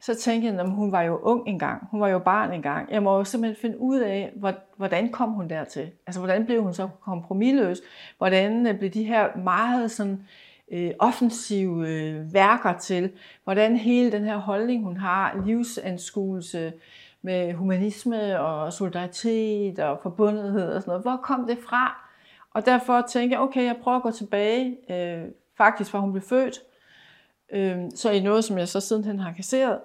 så 0.00 0.14
tænkte 0.14 0.48
jeg, 0.48 0.60
at 0.60 0.70
hun 0.70 0.92
var 0.92 1.02
jo 1.02 1.18
ung 1.22 1.48
engang, 1.48 1.88
hun 1.90 2.00
var 2.00 2.08
jo 2.08 2.18
barn 2.18 2.52
engang. 2.52 2.92
Jeg 2.92 3.02
må 3.02 3.16
jo 3.16 3.24
simpelthen 3.24 3.60
finde 3.60 3.80
ud 3.80 3.98
af, 3.98 4.32
hvordan 4.76 5.12
kom 5.12 5.30
hun 5.30 5.50
dertil? 5.50 5.90
Altså, 6.06 6.20
hvordan 6.20 6.46
blev 6.46 6.62
hun 6.62 6.74
så 6.74 6.88
kompromilløs? 7.00 7.80
Hvordan 8.18 8.66
øh, 8.66 8.78
blev 8.78 8.90
de 8.90 9.04
her 9.04 9.36
meget 9.36 9.90
sådan, 9.90 10.26
øh, 10.70 10.90
offensive 10.98 11.88
øh, 11.88 12.34
værker 12.34 12.78
til? 12.78 13.10
Hvordan 13.44 13.76
hele 13.76 14.12
den 14.12 14.24
her 14.24 14.36
holdning, 14.36 14.84
hun 14.84 14.96
har, 14.96 15.42
livsanskuelse 15.46 16.72
med 17.22 17.52
humanisme 17.52 18.40
og 18.40 18.72
solidaritet 18.72 19.78
og 19.78 19.98
forbundethed 20.02 20.72
og 20.72 20.82
sådan 20.82 20.90
noget, 20.90 21.02
hvor 21.02 21.16
kom 21.16 21.46
det 21.46 21.58
fra? 21.68 22.08
Og 22.54 22.66
derfor 22.66 23.04
tænkte 23.08 23.34
jeg, 23.34 23.42
okay, 23.42 23.64
jeg 23.64 23.76
prøver 23.82 23.96
at 23.96 24.02
gå 24.02 24.10
tilbage, 24.10 24.76
øh, 24.90 25.24
faktisk 25.56 25.90
fra 25.90 26.00
hun 26.00 26.12
blev 26.12 26.22
født, 26.22 26.60
Øh, 27.52 27.78
så 27.94 28.10
i 28.10 28.20
noget, 28.20 28.44
som 28.44 28.58
jeg 28.58 28.68
så 28.68 28.80
sidenhen 28.80 29.18
har 29.18 29.32
kasseret, 29.32 29.78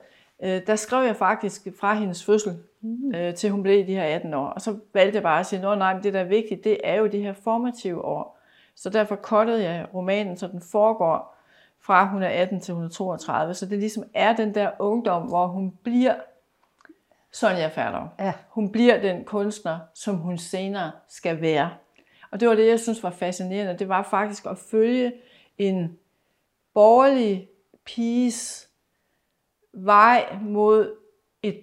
øh, 0.44 0.62
der 0.68 0.76
skrev 0.76 1.06
jeg 1.06 1.16
faktisk 1.16 1.68
fra 1.80 1.94
hendes 1.94 2.26
fødsel, 2.26 2.54
mm. 2.82 3.16
øh, 3.16 3.36
til 3.36 3.50
hun 3.50 3.64
blev 3.64 3.88
de 3.88 3.94
her 3.94 4.04
18 4.04 4.34
år. 4.34 4.48
Og 4.48 4.62
så 4.62 4.78
valgte 4.94 5.16
jeg 5.16 5.24
bare 5.24 5.40
at 5.40 5.46
sige, 5.46 5.68
at 5.68 5.78
nej, 5.78 5.94
men 5.94 6.04
det 6.04 6.14
der 6.14 6.20
er 6.20 6.24
vigtigt, 6.24 6.64
det 6.64 6.78
er 6.84 6.96
jo 6.96 7.08
det 7.08 7.22
her 7.22 7.34
formative 7.34 8.06
år. 8.06 8.40
Så 8.76 8.90
derfor 8.90 9.16
kottede 9.16 9.64
jeg 9.64 9.88
romanen, 9.94 10.38
så 10.38 10.48
den 10.48 10.62
foregår 10.72 11.38
fra 11.82 12.10
hun 12.10 12.24
er 12.24 12.30
18 12.30 12.60
til 12.60 12.74
hun 12.74 12.84
er 12.84 12.90
32. 12.90 13.54
Så 13.54 13.66
det 13.66 13.80
ligesom 13.80 14.04
er 14.14 14.36
den 14.36 14.56
der 14.56 14.72
ungdom, 14.80 15.22
hvor 15.28 15.48
hun 15.48 15.74
bliver 15.84 16.16
Sonja 17.32 17.68
Færder. 17.68 18.08
Ja. 18.20 18.34
Hun 18.50 18.72
bliver 18.72 19.02
den 19.02 19.24
kunstner, 19.24 19.80
som 19.94 20.16
hun 20.16 20.38
senere 20.38 20.92
skal 21.08 21.42
være. 21.42 21.70
Og 22.32 22.40
det 22.40 22.48
var 22.48 22.56
det, 22.56 22.68
jeg 22.68 22.80
synes 22.80 23.04
var 23.04 23.10
fascinerende. 23.10 23.80
Det 23.80 23.90
var 23.90 24.04
faktisk 24.04 24.46
at 24.46 24.58
følge 24.58 25.14
en 25.58 25.98
borgerlig 26.74 27.50
piges 27.86 28.70
vej 29.74 30.38
mod 30.42 30.96
et, 31.44 31.62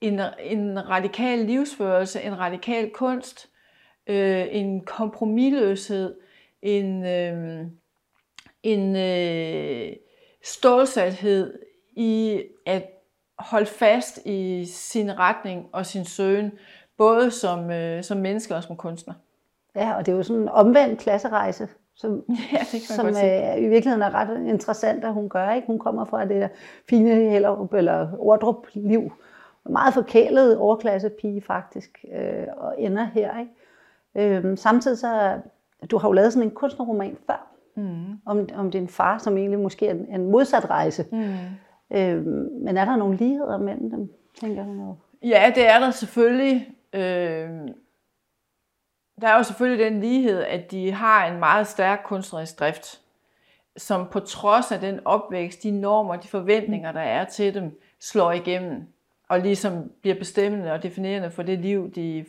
en, 0.00 0.20
en 0.40 0.88
radikal 0.88 1.38
livsførelse, 1.38 2.22
en 2.22 2.38
radikal 2.38 2.90
kunst, 2.90 3.48
øh, 4.06 4.46
en 4.50 4.84
kompromilløshed, 4.84 6.16
en, 6.62 7.06
øh, 7.06 7.66
en 8.62 8.96
øh, 8.96 9.96
stålsathed 10.44 11.58
i 11.96 12.42
at 12.66 12.90
holde 13.38 13.66
fast 13.66 14.26
i 14.26 14.64
sin 14.64 15.18
retning 15.18 15.66
og 15.72 15.86
sin 15.86 16.04
søgen, 16.04 16.52
både 16.96 17.30
som, 17.30 17.70
øh, 17.70 18.04
som 18.04 18.18
menneske 18.18 18.54
og 18.54 18.62
som 18.62 18.76
kunstner. 18.76 19.14
Ja, 19.74 19.96
og 19.96 20.06
det 20.06 20.12
er 20.12 20.16
jo 20.16 20.22
sådan 20.22 20.42
en 20.42 20.48
omvendt 20.48 21.00
klasserejse, 21.00 21.68
som, 21.96 22.24
Ja, 22.52 22.58
det 22.58 22.70
kan 22.70 22.96
som 22.96 23.06
øh, 23.06 23.58
i 23.58 23.68
virkeligheden 23.68 24.02
er 24.02 24.14
ret 24.14 24.46
interessant, 24.48 25.04
at 25.04 25.12
hun 25.12 25.28
gør. 25.28 25.50
Ikke? 25.50 25.66
Hun 25.66 25.78
kommer 25.78 26.04
fra 26.04 26.24
det 26.24 26.40
der 26.40 26.48
fine 26.88 27.14
Hellerup 27.14 27.74
eller 27.74 28.08
Ordrup-liv. 28.18 29.12
Meget 29.70 29.94
forkælet 29.94 30.58
overklassepige 30.58 31.42
faktisk, 31.42 32.04
øh, 32.14 32.46
og 32.56 32.74
ender 32.78 33.04
her. 33.04 33.30
Ikke? 33.38 34.36
Øh, 34.36 34.58
samtidig 34.58 34.98
så, 34.98 35.38
du 35.90 35.98
har 35.98 36.08
jo 36.08 36.12
lavet 36.12 36.32
sådan 36.32 36.48
en 36.48 36.54
kunstnerroman 36.54 37.16
før, 37.26 37.46
Mm. 37.78 38.18
om, 38.26 38.48
om 38.56 38.70
din 38.70 38.88
far, 38.88 39.18
som 39.18 39.36
egentlig 39.36 39.58
måske 39.60 39.86
er 39.86 39.90
en, 39.90 40.06
en 40.14 40.30
modsat 40.30 40.70
rejse. 40.70 41.04
Mm. 41.12 41.34
Øh, 41.96 42.26
men 42.62 42.76
er 42.76 42.84
der 42.84 42.96
nogle 42.96 43.16
ligheder 43.16 43.58
mellem 43.58 43.90
dem, 43.90 44.10
tænker 44.40 44.64
jo? 44.66 44.94
Ja, 45.22 45.52
det 45.54 45.68
er 45.68 45.78
der 45.78 45.90
selvfølgelig. 45.90 46.68
Øh, 46.92 47.48
der 49.20 49.28
er 49.28 49.36
jo 49.36 49.42
selvfølgelig 49.42 49.84
den 49.84 50.00
lighed, 50.00 50.42
at 50.42 50.70
de 50.70 50.92
har 50.92 51.26
en 51.26 51.38
meget 51.38 51.66
stærk 51.66 52.00
kunstnerisk 52.04 52.60
drift, 52.60 53.00
som 53.76 54.08
på 54.12 54.20
trods 54.20 54.72
af 54.72 54.80
den 54.80 55.00
opvækst, 55.04 55.62
de 55.62 55.70
normer, 55.70 56.16
de 56.16 56.28
forventninger, 56.28 56.92
der 56.92 57.00
er 57.00 57.24
til 57.24 57.54
dem, 57.54 57.80
slår 58.00 58.32
igennem 58.32 58.86
og 59.28 59.40
ligesom 59.40 59.90
bliver 60.00 60.18
bestemmende 60.18 60.72
og 60.72 60.82
definerende 60.82 61.30
for 61.30 61.42
det 61.42 61.58
liv, 61.58 61.92
de 61.94 62.24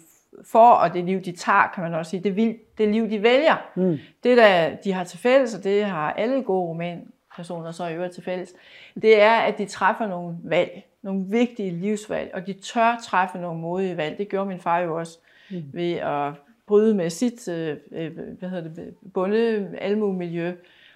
får, 0.46 0.74
og 0.74 0.94
det 0.94 1.06
liv, 1.06 1.22
de 1.22 1.32
tager, 1.32 1.72
kan 1.75 1.84
man 1.84 1.94
også 1.94 2.10
sige. 2.10 2.24
Det, 2.24 2.36
vil, 2.36 2.58
det 2.77 2.89
liv, 2.89 3.10
de 3.10 3.24
vælger. 3.24 3.70
Mm. 3.75 3.98
Det, 4.24 4.38
der 4.38 4.75
de 4.75 4.94
har 4.94 5.03
til 5.03 5.20
fælles, 5.20 5.56
og 5.56 5.63
det 5.63 5.86
har 5.86 6.13
alle 6.13 6.44
gode 6.44 6.67
romanpersoner 6.67 7.72
så 7.72 7.88
i 7.88 7.94
øvrigt 7.94 8.13
til 8.13 8.24
fælles, 8.24 8.53
det 9.01 9.22
er, 9.22 9.32
at 9.32 9.58
de 9.58 9.65
træffer 9.65 10.08
nogle 10.08 10.36
valg, 10.44 10.84
nogle 11.01 11.25
vigtige 11.27 11.72
livsvalg, 11.72 12.32
og 12.34 12.48
de 12.48 12.53
tør 12.53 12.98
træffe 13.03 13.38
nogle 13.38 13.62
modige 13.62 13.98
valg. 13.98 14.17
Det 14.17 14.29
gjorde 14.29 14.50
min 14.50 14.60
far 14.60 14.79
jo 14.79 14.98
også 14.98 15.20
mm. 15.51 15.63
ved 15.74 15.94
at 15.94 16.34
bryde 16.68 16.96
med 16.96 17.10
sit 17.10 17.48
øh, 17.48 17.78
øh, 17.92 18.18
hvad 18.40 18.50
hedder 18.50 18.70
det, 18.70 18.96
bunde 19.14 19.78
almuemiljø 19.78 20.54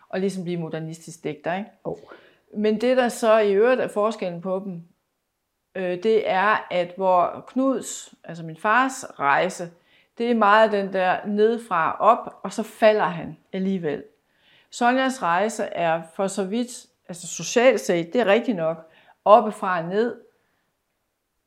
og 0.10 0.20
ligesom 0.20 0.44
blive 0.44 0.60
modernistisk 0.60 1.24
digter. 1.24 1.54
Ikke? 1.58 1.70
Oh. 1.84 1.98
Men 2.58 2.82
det, 2.82 2.98
der 2.98 3.10
så 3.10 3.38
i 3.38 3.54
øvrigt 3.54 3.82
er 3.82 3.88
forskellen 3.88 4.42
på 4.42 4.62
dem, 4.66 4.84
øh, 5.76 6.04
det 6.04 6.30
er, 6.30 6.68
at 6.72 6.94
hvor 6.96 7.46
Knuds, 7.48 8.14
altså 8.24 8.44
min 8.44 8.58
fars 8.58 9.06
rejse, 9.20 9.72
det 10.18 10.32
er 10.32 10.36
meget 10.36 10.72
den 10.72 10.94
der 10.94 11.26
nedefra 11.26 11.98
op, 12.00 12.40
og 12.44 12.54
så 12.54 12.64
falder 12.64 13.06
han 13.06 13.38
alligevel. 13.54 14.04
Sonjas 14.70 15.22
rejse 15.22 15.64
er 15.64 16.02
for 16.14 16.28
så 16.28 16.44
vidt, 16.44 16.86
altså 17.08 17.28
socialt 17.28 17.80
set, 17.80 18.14
det 18.14 18.22
er 18.22 18.26
rigtigt 18.26 18.58
nok, 18.58 18.92
oppefra 19.26 19.80
og 19.82 19.90
ned, 19.90 20.16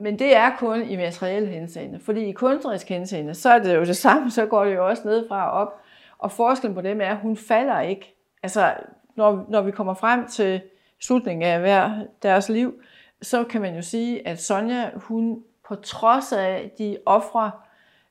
men 0.04 0.18
det 0.18 0.36
er 0.36 0.56
kun 0.58 0.82
i 0.82 0.96
materielle 0.96 1.48
henseende. 1.48 2.00
Fordi 2.00 2.20
i 2.20 2.32
kunstnerisk 2.32 2.88
henseende, 2.88 3.34
så 3.34 3.50
er 3.50 3.58
det 3.58 3.76
jo 3.76 3.80
det 3.80 3.96
samme, 3.96 4.30
så 4.30 4.46
går 4.46 4.64
det 4.64 4.74
jo 4.74 4.88
også 4.88 5.02
nedefra 5.04 5.50
og 5.50 5.60
op. 5.60 5.80
Og 6.18 6.32
forskellen 6.32 6.74
på 6.74 6.80
dem 6.80 7.00
er, 7.00 7.10
at 7.10 7.16
hun 7.16 7.36
falder 7.36 7.80
ikke. 7.80 8.16
Altså, 8.42 8.74
når, 9.16 9.46
når 9.48 9.62
vi 9.62 9.70
kommer 9.70 9.94
frem 9.94 10.26
til 10.26 10.62
slutningen 11.00 11.42
af 11.42 11.60
hver 11.60 12.04
deres 12.22 12.48
liv, 12.48 12.74
så 13.22 13.44
kan 13.44 13.60
man 13.60 13.74
jo 13.74 13.82
sige, 13.82 14.28
at 14.28 14.42
Sonja, 14.42 14.90
hun 14.94 15.42
på 15.68 15.74
trods 15.74 16.32
af 16.32 16.70
de 16.78 16.98
ofre, 17.06 17.50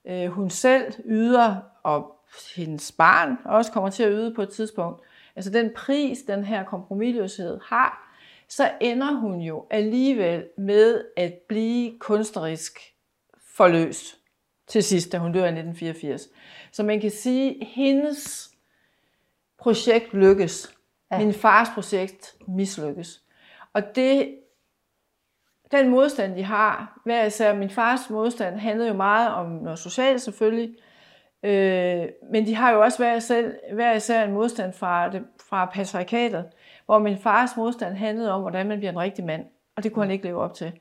øh, 0.06 0.28
hun 0.28 0.50
selv 0.50 0.94
yder, 1.06 1.56
og 1.84 2.16
hendes 2.56 2.92
barn 2.92 3.38
også 3.46 3.72
kommer 3.72 3.90
til 3.90 4.04
at 4.04 4.12
yde 4.12 4.34
på 4.34 4.42
et 4.42 4.50
tidspunkt, 4.50 5.02
altså 5.36 5.52
den 5.52 5.72
pris, 5.76 6.22
den 6.22 6.44
her 6.44 6.64
kompromisløshed 6.64 7.60
har, 7.66 8.03
så 8.56 8.72
ender 8.82 9.14
hun 9.14 9.42
jo 9.42 9.68
alligevel 9.70 10.48
med 10.58 11.06
at 11.18 11.34
blive 11.50 12.00
kunstnerisk 12.00 12.80
forløst 13.56 14.18
til 14.68 14.84
sidst, 14.84 15.12
da 15.12 15.18
hun 15.18 15.32
dør 15.32 15.44
i 15.44 15.48
1984. 15.48 16.28
Så 16.72 16.84
man 16.84 17.02
kan 17.02 17.12
sige, 17.12 17.62
at 17.62 17.68
hendes 17.68 18.52
projekt 19.58 20.14
lykkes. 20.14 20.76
Ja. 21.12 21.18
Min 21.18 21.34
fars 21.34 21.68
projekt 21.74 22.36
mislykkes. 22.48 23.24
Og 23.74 23.96
det, 23.96 24.38
den 25.72 25.90
modstand, 25.90 26.36
de 26.36 26.44
har, 26.44 27.02
hver 27.06 27.26
især 27.26 27.56
min 27.56 27.70
fars 27.70 28.10
modstand, 28.10 28.58
handlede 28.58 28.88
jo 28.88 28.96
meget 28.96 29.34
om 29.34 29.48
noget 29.48 29.80
socialt 29.80 30.22
selvfølgelig, 30.22 30.76
øh, 31.44 32.06
men 32.32 32.48
de 32.48 32.56
har 32.56 32.72
jo 32.72 32.82
også 32.82 32.98
hver 32.98 33.16
især, 33.16 33.74
hver 33.74 33.94
især 33.94 34.24
en 34.24 34.32
modstand 34.32 34.74
fra, 34.74 35.10
det, 35.10 35.24
fra 35.50 35.66
patriarkatet, 35.66 36.46
hvor 36.86 37.00
min 37.00 37.18
fars 37.18 37.58
modstand 37.58 37.96
handlede 37.96 38.32
om, 38.32 38.42
hvordan 38.42 38.68
man 38.68 38.78
bliver 38.78 38.92
en 38.92 39.00
rigtig 39.00 39.26
mand, 39.26 39.46
og 39.76 39.84
det 39.84 39.94
kunne 39.94 40.06
han 40.06 40.12
ikke 40.12 40.26
leve 40.26 40.42
op 40.42 40.54
til. 40.54 40.72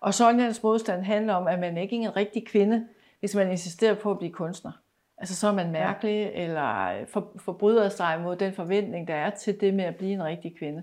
Og 0.00 0.14
Sonjas 0.14 0.62
modstand 0.62 1.02
handler 1.02 1.34
om, 1.34 1.46
at 1.46 1.58
man 1.58 1.78
ikke 1.78 1.96
er 1.96 2.00
en 2.00 2.16
rigtig 2.16 2.46
kvinde, 2.46 2.86
hvis 3.20 3.34
man 3.34 3.50
insisterer 3.50 3.94
på 3.94 4.10
at 4.10 4.18
blive 4.18 4.32
kunstner. 4.32 4.72
Altså 5.18 5.36
så 5.36 5.48
er 5.48 5.52
man 5.52 5.70
mærkelig, 5.70 6.32
ja. 6.34 6.44
eller 6.44 6.94
for, 7.06 7.32
forbryder 7.36 7.88
sig 7.88 8.20
mod 8.20 8.36
den 8.36 8.52
forventning, 8.52 9.08
der 9.08 9.14
er 9.14 9.30
til 9.30 9.60
det 9.60 9.74
med 9.74 9.84
at 9.84 9.96
blive 9.96 10.12
en 10.12 10.24
rigtig 10.24 10.56
kvinde. 10.58 10.82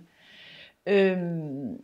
Øhm, 0.85 1.81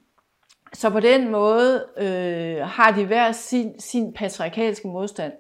så 0.73 0.89
på 0.89 0.99
den 0.99 1.31
måde 1.31 1.87
øh, 1.97 2.67
har 2.67 2.91
de 2.91 3.05
hver 3.05 3.31
sin, 3.31 3.79
sin 3.79 4.13
patriarkalske 4.13 4.87
modstand. 4.87 5.33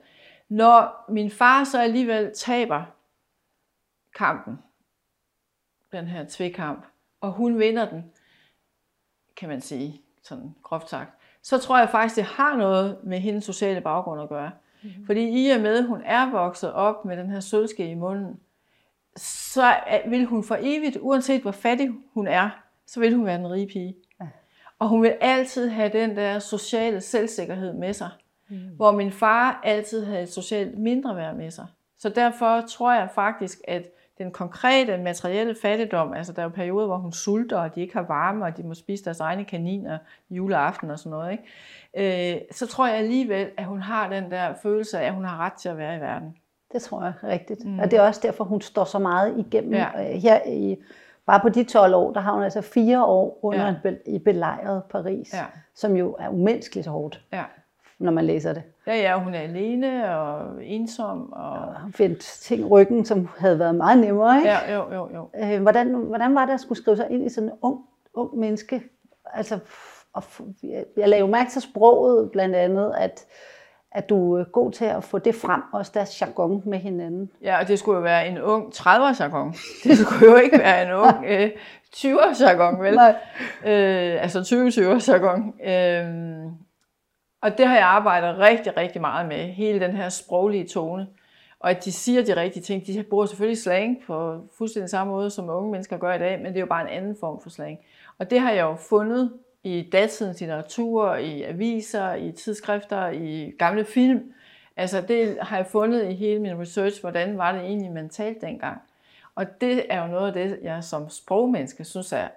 Når 0.49 1.05
min 1.09 1.31
far 1.31 1.63
så 1.63 1.81
alligevel 1.81 2.31
taber 2.35 2.83
kampen, 4.15 4.59
den 5.91 6.07
her 6.07 6.25
tvekamp, 6.29 6.85
og 7.25 7.31
hun 7.31 7.59
vinder 7.59 7.89
den, 7.89 8.11
kan 9.37 9.49
man 9.49 9.61
sige, 9.61 10.01
sådan 10.23 10.55
groft 10.63 10.89
sagt, 10.89 11.11
så 11.41 11.57
tror 11.57 11.79
jeg 11.79 11.89
faktisk, 11.89 12.15
det 12.15 12.23
har 12.23 12.57
noget 12.57 12.97
med 13.03 13.19
hendes 13.19 13.43
sociale 13.43 13.81
baggrund 13.81 14.21
at 14.21 14.29
gøre. 14.29 14.51
Mm-hmm. 14.83 15.05
Fordi 15.05 15.47
i 15.47 15.49
og 15.49 15.61
med, 15.61 15.77
at 15.77 15.85
hun 15.85 16.01
er 16.05 16.31
vokset 16.31 16.73
op 16.73 17.05
med 17.05 17.17
den 17.17 17.29
her 17.29 17.39
sølvske 17.39 17.91
i 17.91 17.93
munden, 17.93 18.39
så 19.17 19.75
vil 20.07 20.25
hun 20.25 20.43
for 20.43 20.57
evigt, 20.59 20.97
uanset 21.01 21.41
hvor 21.41 21.51
fattig 21.51 21.89
hun 22.13 22.27
er, 22.27 22.49
så 22.87 22.99
vil 22.99 23.15
hun 23.15 23.25
være 23.25 23.35
en 23.35 23.51
rige 23.51 23.67
pige. 23.67 23.95
Ja. 24.21 24.27
Og 24.79 24.87
hun 24.87 25.03
vil 25.03 25.15
altid 25.21 25.69
have 25.69 25.89
den 25.89 26.17
der 26.17 26.39
sociale 26.39 27.01
selvsikkerhed 27.01 27.73
med 27.73 27.93
sig. 27.93 28.09
Mm. 28.49 28.57
Hvor 28.75 28.91
min 28.91 29.11
far 29.11 29.61
altid 29.63 30.05
havde 30.05 30.23
et 30.23 30.33
socialt 30.33 30.77
mindre 30.77 31.15
værd 31.15 31.35
med 31.35 31.51
sig. 31.51 31.67
Så 31.99 32.09
derfor 32.09 32.61
tror 32.61 32.93
jeg 32.93 33.09
faktisk, 33.15 33.59
at 33.67 33.87
den 34.17 34.31
konkrete 34.31 34.97
materielle 34.97 35.55
fattigdom, 35.61 36.13
altså 36.13 36.33
der 36.33 36.39
er 36.39 36.43
jo 36.43 36.49
perioder, 36.49 36.87
hvor 36.87 36.97
hun 36.97 37.11
sulter, 37.11 37.57
og 37.57 37.75
de 37.75 37.81
ikke 37.81 37.93
har 37.93 38.01
varme, 38.01 38.45
og 38.45 38.57
de 38.57 38.63
må 38.63 38.73
spise 38.73 39.03
deres 39.03 39.19
egne 39.19 39.45
kaniner 39.45 39.97
juleaften 40.29 40.91
og 40.91 40.99
sådan 40.99 41.09
noget, 41.09 41.31
ikke? 41.31 42.35
Øh, 42.35 42.41
så 42.51 42.67
tror 42.67 42.87
jeg 42.87 42.97
alligevel, 42.97 43.47
at 43.57 43.65
hun 43.65 43.81
har 43.81 44.09
den 44.09 44.31
der 44.31 44.53
følelse 44.63 44.99
af, 44.99 45.07
at 45.07 45.13
hun 45.13 45.25
har 45.25 45.37
ret 45.37 45.53
til 45.53 45.69
at 45.69 45.77
være 45.77 45.97
i 45.97 45.99
verden. 45.99 46.37
Det 46.71 46.81
tror 46.81 47.03
jeg 47.03 47.13
rigtigt. 47.23 47.65
Mm. 47.65 47.79
Og 47.79 47.91
det 47.91 47.99
er 47.99 48.01
også 48.01 48.19
derfor, 48.23 48.43
hun 48.43 48.61
står 48.61 48.83
så 48.83 48.99
meget 48.99 49.37
igennem. 49.37 49.73
Ja. 49.73 50.17
Her 50.17 50.39
i, 50.47 50.77
bare 51.25 51.39
på 51.39 51.49
de 51.49 51.63
12 51.63 51.95
år, 51.95 52.13
der 52.13 52.19
har 52.19 52.33
hun 52.33 52.43
altså 52.43 52.61
fire 52.61 53.05
år 53.05 53.39
under 53.41 53.65
ja. 53.65 53.89
en 53.89 53.97
i 54.05 54.19
belejret 54.19 54.83
Paris, 54.89 55.33
ja. 55.33 55.45
som 55.75 55.95
jo 55.95 56.15
er 56.19 56.29
umenneskeligt 56.29 56.87
hårdt. 56.87 57.21
Ja 57.33 57.43
når 57.99 58.11
man 58.11 58.25
læser 58.25 58.53
det. 58.53 58.63
Ja, 58.87 58.95
ja, 58.95 59.19
hun 59.19 59.33
er 59.33 59.39
alene 59.39 60.17
og 60.17 60.65
ensom. 60.65 61.33
Og... 61.33 61.73
Ja, 61.73 61.81
hun 61.81 61.93
fandt 61.93 62.19
ting 62.19 62.61
i 62.61 62.65
ryggen, 62.65 63.05
som 63.05 63.29
havde 63.37 63.59
været 63.59 63.75
meget 63.75 63.97
nemmere. 63.97 64.37
Ikke? 64.37 64.49
Ja, 64.49 64.75
jo, 64.75 64.93
jo, 64.93 65.09
jo. 65.13 65.29
Øh, 65.43 65.61
hvordan, 65.61 65.93
hvordan 65.93 66.35
var 66.35 66.45
det 66.45 66.53
at 66.53 66.59
skulle 66.59 66.81
skrive 66.81 66.97
sig 66.97 67.07
ind 67.09 67.25
i 67.25 67.29
sådan 67.29 67.49
en 67.49 67.55
ung, 67.61 67.79
ung 68.13 68.39
menneske? 68.39 68.83
Altså, 69.33 69.59
og, 70.13 70.23
jeg 70.97 71.09
lagde 71.09 71.19
jo 71.19 71.27
mærke 71.27 71.51
til 71.51 71.61
sproget 71.61 72.31
blandt 72.31 72.55
andet, 72.55 72.93
at, 72.97 73.25
at 73.91 74.09
du 74.09 74.33
er 74.35 74.43
god 74.43 74.71
til 74.71 74.85
at 74.85 75.03
få 75.03 75.19
det 75.19 75.35
frem, 75.35 75.61
også 75.73 75.91
deres 75.93 76.21
jargon 76.21 76.61
med 76.65 76.79
hinanden. 76.79 77.31
Ja, 77.41 77.59
og 77.59 77.67
det 77.67 77.79
skulle 77.79 77.95
jo 77.95 78.01
være 78.01 78.27
en 78.27 78.41
ung 78.41 78.73
30'er 78.75 79.23
jargon. 79.23 79.55
Det 79.83 79.97
skulle 79.97 80.31
jo 80.31 80.35
ikke 80.35 80.59
være 80.59 80.85
en 80.85 80.93
ung 80.93 81.25
øh, 81.31 81.49
20'er 81.95 82.43
jargon, 82.43 82.83
vel? 82.83 82.95
Nej. 82.95 83.15
Øh, 83.65 84.23
altså 84.23 84.39
20-20'er 84.39 85.11
jargon. 85.11 85.53
Øh, 85.65 86.64
og 87.45 87.57
det 87.57 87.67
har 87.67 87.75
jeg 87.75 87.85
arbejdet 87.85 88.37
rigtig, 88.37 88.77
rigtig 88.77 89.01
meget 89.01 89.27
med, 89.27 89.37
hele 89.37 89.79
den 89.79 89.91
her 89.91 90.09
sproglige 90.09 90.67
tone. 90.67 91.07
Og 91.59 91.69
at 91.69 91.85
de 91.85 91.91
siger 91.91 92.23
de 92.23 92.35
rigtige 92.35 92.63
ting. 92.63 92.87
De 92.87 93.03
bruger 93.03 93.25
selvfølgelig 93.25 93.57
slang 93.57 93.97
på 94.07 94.41
fuldstændig 94.57 94.89
samme 94.89 95.13
måde, 95.13 95.29
som 95.29 95.49
unge 95.49 95.71
mennesker 95.71 95.97
gør 95.97 96.13
i 96.13 96.19
dag, 96.19 96.37
men 96.37 96.45
det 96.45 96.55
er 96.55 96.59
jo 96.59 96.65
bare 96.65 96.81
en 96.81 96.97
anden 96.97 97.17
form 97.19 97.41
for 97.41 97.49
slang. 97.49 97.79
Og 98.17 98.29
det 98.29 98.39
har 98.39 98.51
jeg 98.51 98.61
jo 98.61 98.75
fundet 98.75 99.33
i 99.63 99.89
datidens 99.91 100.39
litteratur, 100.39 101.15
i 101.15 101.43
aviser, 101.43 102.13
i 102.13 102.31
tidsskrifter, 102.31 103.07
i 103.07 103.51
gamle 103.59 103.85
film. 103.85 104.33
Altså 104.77 105.01
det 105.01 105.37
har 105.41 105.57
jeg 105.57 105.65
fundet 105.65 106.09
i 106.09 106.13
hele 106.13 106.39
min 106.39 106.59
research, 106.59 107.01
hvordan 107.01 107.37
var 107.37 107.51
det 107.51 107.61
egentlig, 107.61 107.91
man 107.91 108.09
talte 108.09 108.45
dengang. 108.45 108.81
Og 109.35 109.61
det 109.61 109.85
er 109.89 110.01
jo 110.01 110.07
noget 110.07 110.27
af 110.27 110.33
det, 110.33 110.59
jeg 110.63 110.83
som 110.83 111.09
sprogmenneske 111.09 111.83
synes 111.83 112.13
er 112.13 112.27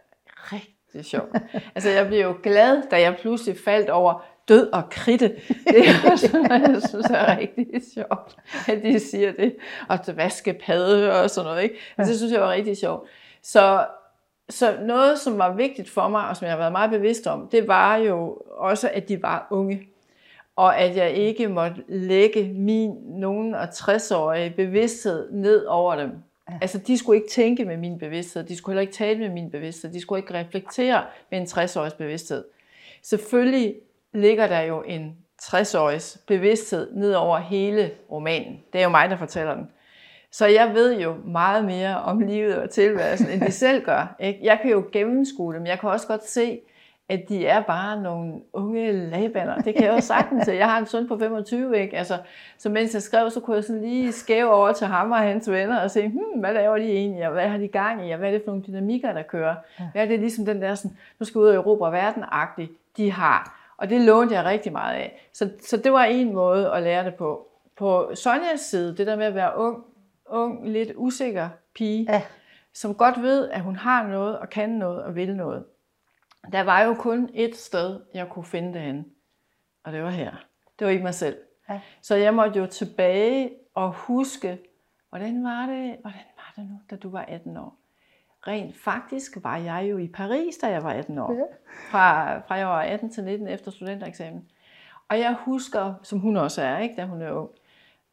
rigtig 0.52 1.04
sjovt. 1.04 1.36
altså 1.74 1.90
jeg 1.90 2.06
blev 2.06 2.20
jo 2.20 2.36
glad, 2.42 2.82
da 2.90 3.00
jeg 3.00 3.16
pludselig 3.16 3.56
faldt 3.64 3.90
over 3.90 4.22
død 4.48 4.68
og 4.72 4.90
kridte. 4.90 5.28
Det 5.72 5.88
er 5.88 6.10
også 6.12 6.36
noget, 6.36 6.62
jeg 6.62 6.82
synes 6.88 7.06
er 7.10 7.38
rigtig 7.38 7.66
sjovt, 7.94 8.36
at 8.68 8.82
de 8.82 9.00
siger 9.00 9.32
det. 9.32 9.56
Og 9.88 10.04
til 10.04 10.14
vaskepadde 10.14 11.22
og 11.22 11.30
sådan 11.30 11.50
noget. 11.50 11.62
Ikke? 11.62 11.74
Altså, 11.98 12.10
det 12.10 12.18
synes 12.18 12.32
jeg 12.32 12.40
var 12.40 12.52
rigtig 12.52 12.76
sjovt. 12.76 13.08
Så 13.42 13.86
så 14.50 14.76
noget, 14.82 15.18
som 15.18 15.38
var 15.38 15.54
vigtigt 15.54 15.90
for 15.90 16.08
mig, 16.08 16.28
og 16.28 16.36
som 16.36 16.44
jeg 16.44 16.52
har 16.52 16.58
været 16.58 16.72
meget 16.72 16.90
bevidst 16.90 17.26
om, 17.26 17.48
det 17.52 17.68
var 17.68 17.96
jo 17.96 18.38
også, 18.50 18.90
at 18.94 19.08
de 19.08 19.22
var 19.22 19.46
unge. 19.50 19.88
Og 20.56 20.78
at 20.78 20.96
jeg 20.96 21.12
ikke 21.12 21.48
måtte 21.48 21.84
lægge 21.88 22.52
min 22.52 22.90
nogen 23.06 23.54
og 23.54 23.64
60-årige 23.64 24.50
bevidsthed 24.50 25.32
ned 25.32 25.64
over 25.64 25.96
dem. 25.96 26.10
Altså, 26.60 26.78
de 26.78 26.98
skulle 26.98 27.16
ikke 27.16 27.30
tænke 27.30 27.64
med 27.64 27.76
min 27.76 27.98
bevidsthed, 27.98 28.44
de 28.44 28.56
skulle 28.56 28.74
heller 28.74 28.80
ikke 28.80 28.92
tale 28.92 29.18
med 29.18 29.28
min 29.28 29.50
bevidsthed, 29.50 29.92
de 29.92 30.00
skulle 30.00 30.18
ikke 30.18 30.34
reflektere 30.34 31.04
med 31.30 31.40
en 31.40 31.46
60-årigs 31.46 31.96
bevidsthed. 31.96 32.44
Selvfølgelig 33.02 33.74
ligger 34.12 34.46
der 34.46 34.60
jo 34.60 34.82
en 34.82 35.16
60-årigs 35.42 36.18
bevidsthed 36.26 36.94
ned 36.94 37.14
over 37.14 37.38
hele 37.38 37.90
romanen. 38.10 38.60
Det 38.72 38.78
er 38.78 38.84
jo 38.84 38.90
mig, 38.90 39.10
der 39.10 39.16
fortæller 39.16 39.54
den. 39.54 39.70
Så 40.30 40.46
jeg 40.46 40.74
ved 40.74 41.00
jo 41.00 41.14
meget 41.24 41.64
mere 41.64 41.96
om 41.96 42.20
livet 42.20 42.56
og 42.56 42.70
tilværelsen, 42.70 43.28
end 43.30 43.40
de 43.40 43.52
selv 43.64 43.84
gør. 43.84 44.16
Ikke? 44.20 44.40
Jeg 44.42 44.58
kan 44.62 44.70
jo 44.70 44.84
gennemskue 44.92 45.54
dem. 45.54 45.66
Jeg 45.66 45.80
kan 45.80 45.90
også 45.90 46.06
godt 46.06 46.28
se, 46.28 46.60
at 47.08 47.20
de 47.28 47.46
er 47.46 47.62
bare 47.62 48.02
nogle 48.02 48.32
unge 48.52 48.92
lagbander. 48.92 49.56
Det 49.56 49.74
kan 49.74 49.84
jeg 49.84 49.92
også 49.92 50.06
sagtens. 50.06 50.48
Jeg 50.48 50.70
har 50.70 50.78
en 50.78 50.86
søn 50.86 51.08
på 51.08 51.18
25, 51.18 51.78
ikke? 51.78 51.96
Altså, 51.96 52.18
så 52.58 52.68
mens 52.68 52.94
jeg 52.94 53.02
skrev, 53.02 53.30
så 53.30 53.40
kunne 53.40 53.56
jeg 53.56 53.64
sådan 53.64 53.82
lige 53.82 54.12
skæve 54.12 54.50
over 54.50 54.72
til 54.72 54.86
ham 54.86 55.12
og 55.12 55.18
hans 55.18 55.50
venner 55.50 55.80
og 55.80 55.90
se, 55.90 56.08
hmm, 56.08 56.40
hvad 56.40 56.54
laver 56.54 56.78
de 56.78 56.92
egentlig, 56.92 57.26
og 57.26 57.32
hvad 57.32 57.48
har 57.48 57.58
de 57.58 57.68
gang 57.68 58.08
i, 58.08 58.10
og 58.10 58.18
hvad 58.18 58.28
er 58.28 58.32
det 58.32 58.42
for 58.44 58.50
nogle 58.50 58.64
dynamikker, 58.66 59.12
der 59.12 59.22
kører? 59.22 59.54
Hvad 59.92 60.02
er 60.02 60.06
det 60.06 60.20
ligesom 60.20 60.44
den 60.44 60.62
der, 60.62 60.74
sådan, 60.74 60.96
nu 61.18 61.26
skal 61.26 61.38
vi 61.38 61.44
ud 61.44 61.48
og 61.48 61.54
erobre 61.54 61.92
verden 61.92 62.24
de 62.96 63.12
har. 63.12 63.57
Og 63.78 63.90
det 63.90 64.00
lånte 64.00 64.34
jeg 64.34 64.44
rigtig 64.44 64.72
meget 64.72 64.94
af. 64.94 65.28
Så, 65.32 65.50
så 65.60 65.76
det 65.76 65.92
var 65.92 66.04
en 66.04 66.32
måde 66.32 66.72
at 66.72 66.82
lære 66.82 67.04
det 67.04 67.14
på. 67.14 67.48
På 67.76 68.10
Sonjas 68.14 68.60
side, 68.60 68.96
det 68.96 69.06
der 69.06 69.16
med 69.16 69.26
at 69.26 69.34
være 69.34 69.56
ung, 69.56 69.84
ung 70.26 70.68
lidt 70.68 70.92
usikker 70.96 71.48
pige, 71.74 72.12
ja. 72.12 72.22
som 72.74 72.94
godt 72.94 73.22
ved, 73.22 73.50
at 73.50 73.60
hun 73.60 73.76
har 73.76 74.08
noget 74.08 74.38
og 74.38 74.48
kan 74.50 74.70
noget 74.70 75.02
og 75.02 75.14
vil 75.14 75.36
noget. 75.36 75.64
Der 76.52 76.60
var 76.60 76.82
jo 76.82 76.94
kun 76.94 77.30
et 77.34 77.56
sted, 77.56 78.00
jeg 78.14 78.28
kunne 78.28 78.44
finde 78.44 78.72
det 78.72 78.80
henne, 78.80 79.04
og 79.84 79.92
det 79.92 80.02
var 80.02 80.10
her. 80.10 80.32
Det 80.78 80.86
var 80.86 80.92
i 80.92 81.02
mig 81.02 81.14
selv. 81.14 81.36
Ja. 81.68 81.80
Så 82.02 82.14
jeg 82.14 82.34
måtte 82.34 82.58
jo 82.58 82.66
tilbage 82.66 83.50
og 83.74 83.92
huske, 83.92 84.58
hvordan 85.08 85.44
var 85.44 85.66
det, 85.66 85.96
hvordan 86.00 86.20
var 86.36 86.52
det 86.56 86.64
nu, 86.70 86.80
da 86.90 86.96
du 86.96 87.10
var 87.10 87.24
18 87.28 87.56
år? 87.56 87.78
Rent 88.46 88.76
faktisk 88.76 89.36
var 89.42 89.56
jeg 89.56 89.86
jo 89.90 89.98
i 89.98 90.08
Paris, 90.08 90.56
da 90.56 90.66
jeg 90.66 90.82
var 90.82 90.92
18 90.92 91.18
år. 91.18 91.32
Ja. 91.32 91.42
Fra, 91.90 92.38
fra 92.38 92.54
jeg 92.54 92.66
var 92.66 92.82
18 92.82 93.10
til 93.10 93.24
19 93.24 93.48
efter 93.48 93.70
studentereksamen. 93.70 94.48
Og 95.08 95.18
jeg 95.18 95.36
husker, 95.40 95.94
som 96.02 96.18
hun 96.18 96.36
også 96.36 96.62
er, 96.62 96.78
ikke, 96.78 96.94
da 96.96 97.04
hun 97.04 97.22
er 97.22 97.32
ung, 97.32 97.50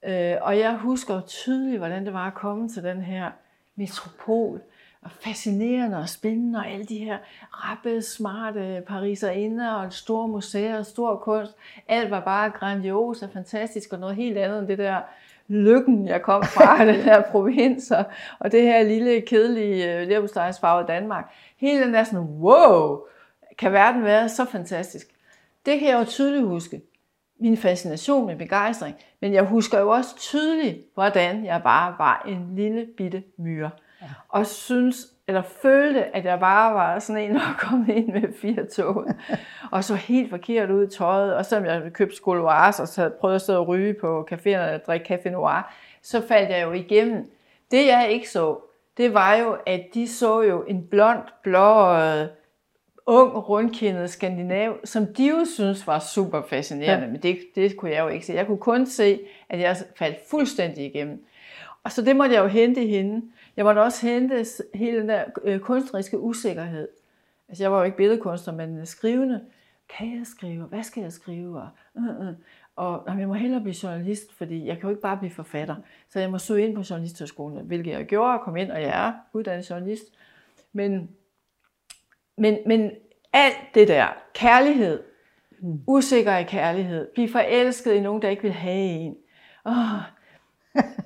øh, 0.05 0.37
og 0.41 0.59
jeg 0.59 0.77
husker 0.77 1.21
tydeligt, 1.21 1.77
hvordan 1.77 2.05
det 2.05 2.13
var 2.13 2.27
at 2.27 2.33
komme 2.33 2.69
til 2.69 2.83
den 2.83 3.01
her 3.01 3.31
metropol, 3.75 4.61
og 5.01 5.11
fascinerende 5.11 5.97
og 5.97 6.09
spændende, 6.09 6.59
og 6.59 6.67
alle 6.67 6.85
de 6.85 6.97
her 6.97 7.17
rappe, 7.51 8.01
smarte 8.01 8.83
pariserinder, 8.87 9.71
og 9.71 9.93
store 9.93 10.27
museer, 10.27 10.77
og 10.77 10.85
stor 10.85 11.15
kunst. 11.15 11.55
Alt 11.87 12.11
var 12.11 12.19
bare 12.19 12.49
grandios 12.49 13.21
og 13.21 13.29
fantastisk, 13.29 13.93
og 13.93 13.99
noget 13.99 14.15
helt 14.15 14.37
andet 14.37 14.59
end 14.59 14.67
det 14.67 14.77
der 14.77 15.01
lykken, 15.47 16.07
jeg 16.07 16.21
kom 16.21 16.43
fra, 16.43 16.85
den 16.91 16.95
her 16.95 17.21
provins, 17.21 17.91
og, 18.39 18.51
det 18.51 18.61
her 18.61 18.83
lille, 18.83 19.21
kedelige 19.21 20.05
leverpostejsfarvede 20.05 20.87
Danmark. 20.87 21.33
Hele 21.57 21.83
den 21.83 21.93
der 21.93 22.03
sådan, 22.03 22.19
wow, 22.19 22.99
kan 23.57 23.71
verden 23.71 24.03
være 24.03 24.29
så 24.29 24.45
fantastisk? 24.45 25.07
Det 25.65 25.79
kan 25.79 25.89
jeg 25.89 25.99
jo 25.99 26.05
tydeligt 26.05 26.45
huske. 26.45 26.81
Min 27.39 27.57
fascination 27.57 28.25
med 28.27 28.35
begejstring. 28.35 28.95
Men 29.21 29.33
jeg 29.33 29.43
husker 29.43 29.79
jo 29.79 29.89
også 29.89 30.15
tydeligt, 30.17 30.77
hvordan 30.93 31.45
jeg 31.45 31.63
bare 31.63 31.95
var 31.97 32.25
en 32.27 32.55
lille 32.55 32.87
bitte 32.97 33.23
myre 33.37 33.69
og 34.29 34.45
synes, 34.45 35.07
eller 35.27 35.41
følte, 35.41 36.15
at 36.15 36.25
jeg 36.25 36.39
bare 36.39 36.73
var 36.73 36.99
sådan 36.99 37.21
en, 37.21 37.35
der 37.35 37.55
kom 37.59 37.89
ind 37.89 38.07
med 38.07 38.33
fire 38.41 38.65
tog, 38.65 39.05
og 39.71 39.83
så 39.83 39.95
helt 39.95 40.29
forkert 40.29 40.71
ud 40.71 40.87
i 40.87 40.89
tøjet, 40.89 41.35
og 41.35 41.45
selvom 41.45 41.65
jeg 41.65 41.93
købte 41.93 42.15
skoloirs, 42.15 42.79
og 42.79 42.87
så 42.87 43.09
prøvede 43.09 43.35
at 43.35 43.41
stå 43.41 43.59
og 43.59 43.67
ryge 43.67 43.93
på 43.93 44.27
caféerne 44.31 44.73
og 44.73 44.81
drikke 44.87 45.13
café 45.13 45.29
noir, 45.29 45.73
så 46.01 46.27
faldt 46.27 46.49
jeg 46.49 46.63
jo 46.63 46.71
igennem. 46.71 47.31
Det 47.71 47.87
jeg 47.87 48.07
ikke 48.09 48.29
så, 48.29 48.57
det 48.97 49.13
var 49.13 49.35
jo, 49.35 49.57
at 49.65 49.81
de 49.93 50.07
så 50.07 50.41
jo 50.41 50.63
en 50.63 50.87
blond, 50.87 51.21
blå, 51.43 51.95
ung, 53.05 53.49
rundkindet 53.49 54.09
skandinav, 54.09 54.77
som 54.83 55.05
de 55.05 55.29
jo 55.29 55.45
synes 55.45 55.87
var 55.87 55.99
super 55.99 56.41
fascinerende, 56.49 57.05
ja. 57.05 57.11
men 57.11 57.21
det, 57.21 57.39
det 57.55 57.77
kunne 57.77 57.91
jeg 57.91 58.03
jo 58.03 58.07
ikke 58.07 58.25
se. 58.25 58.33
Jeg 58.33 58.47
kunne 58.47 58.57
kun 58.57 58.85
se, 58.85 59.19
at 59.49 59.59
jeg 59.59 59.77
faldt 59.95 60.17
fuldstændig 60.29 60.85
igennem. 60.85 61.25
Og 61.83 61.91
så 61.91 62.01
det 62.01 62.15
måtte 62.15 62.35
jeg 62.35 62.43
jo 62.43 62.47
hente 62.47 62.81
hende. 62.81 63.21
Jeg 63.57 63.65
måtte 63.65 63.79
også 63.79 64.07
hente 64.07 64.45
hele 64.73 64.99
den 64.99 65.09
der 65.09 65.23
øh, 65.43 65.59
kunstneriske 65.59 66.19
usikkerhed. 66.19 66.87
Altså 67.49 67.63
jeg 67.63 67.71
var 67.71 67.77
jo 67.77 67.83
ikke 67.83 67.97
billedkunstner, 67.97 68.53
men 68.53 68.85
skrivende. 68.85 69.41
Kan 69.97 70.17
jeg 70.17 70.27
skrive? 70.27 70.63
Hvad 70.63 70.83
skal 70.83 71.03
jeg 71.03 71.11
skrive? 71.11 71.61
Og, 71.61 71.69
uh, 71.95 72.03
uh. 72.03 72.33
og 72.75 73.03
jamen, 73.07 73.19
jeg 73.19 73.27
må 73.27 73.33
hellere 73.33 73.61
blive 73.61 73.75
journalist, 73.83 74.33
fordi 74.33 74.65
jeg 74.65 74.75
kan 74.75 74.83
jo 74.83 74.89
ikke 74.89 75.01
bare 75.01 75.17
blive 75.17 75.31
forfatter. 75.31 75.75
Så 76.09 76.19
jeg 76.19 76.31
må 76.31 76.37
søge 76.37 76.67
ind 76.67 76.75
på 76.75 76.83
journalisthøjskolen, 76.89 77.65
hvilket 77.65 77.91
jeg 77.91 78.05
gjorde 78.05 78.33
og 78.33 78.41
kom 78.41 78.57
ind, 78.57 78.71
og 78.71 78.81
jeg 78.81 79.07
er 79.07 79.13
uddannet 79.33 79.69
journalist. 79.69 80.03
Men, 80.73 81.09
men, 82.37 82.57
men 82.65 82.91
alt 83.33 83.57
det 83.73 83.87
der, 83.87 84.07
kærlighed, 84.33 85.03
mm. 85.59 85.79
usikker 85.87 86.37
i 86.37 86.43
kærlighed, 86.43 87.07
blive 87.13 87.29
forelsket 87.29 87.93
i 87.93 87.99
nogen, 87.99 88.21
der 88.21 88.29
ikke 88.29 88.43
vil 88.43 88.51
have 88.51 88.89
en. 88.89 89.15
Oh, 89.65 89.75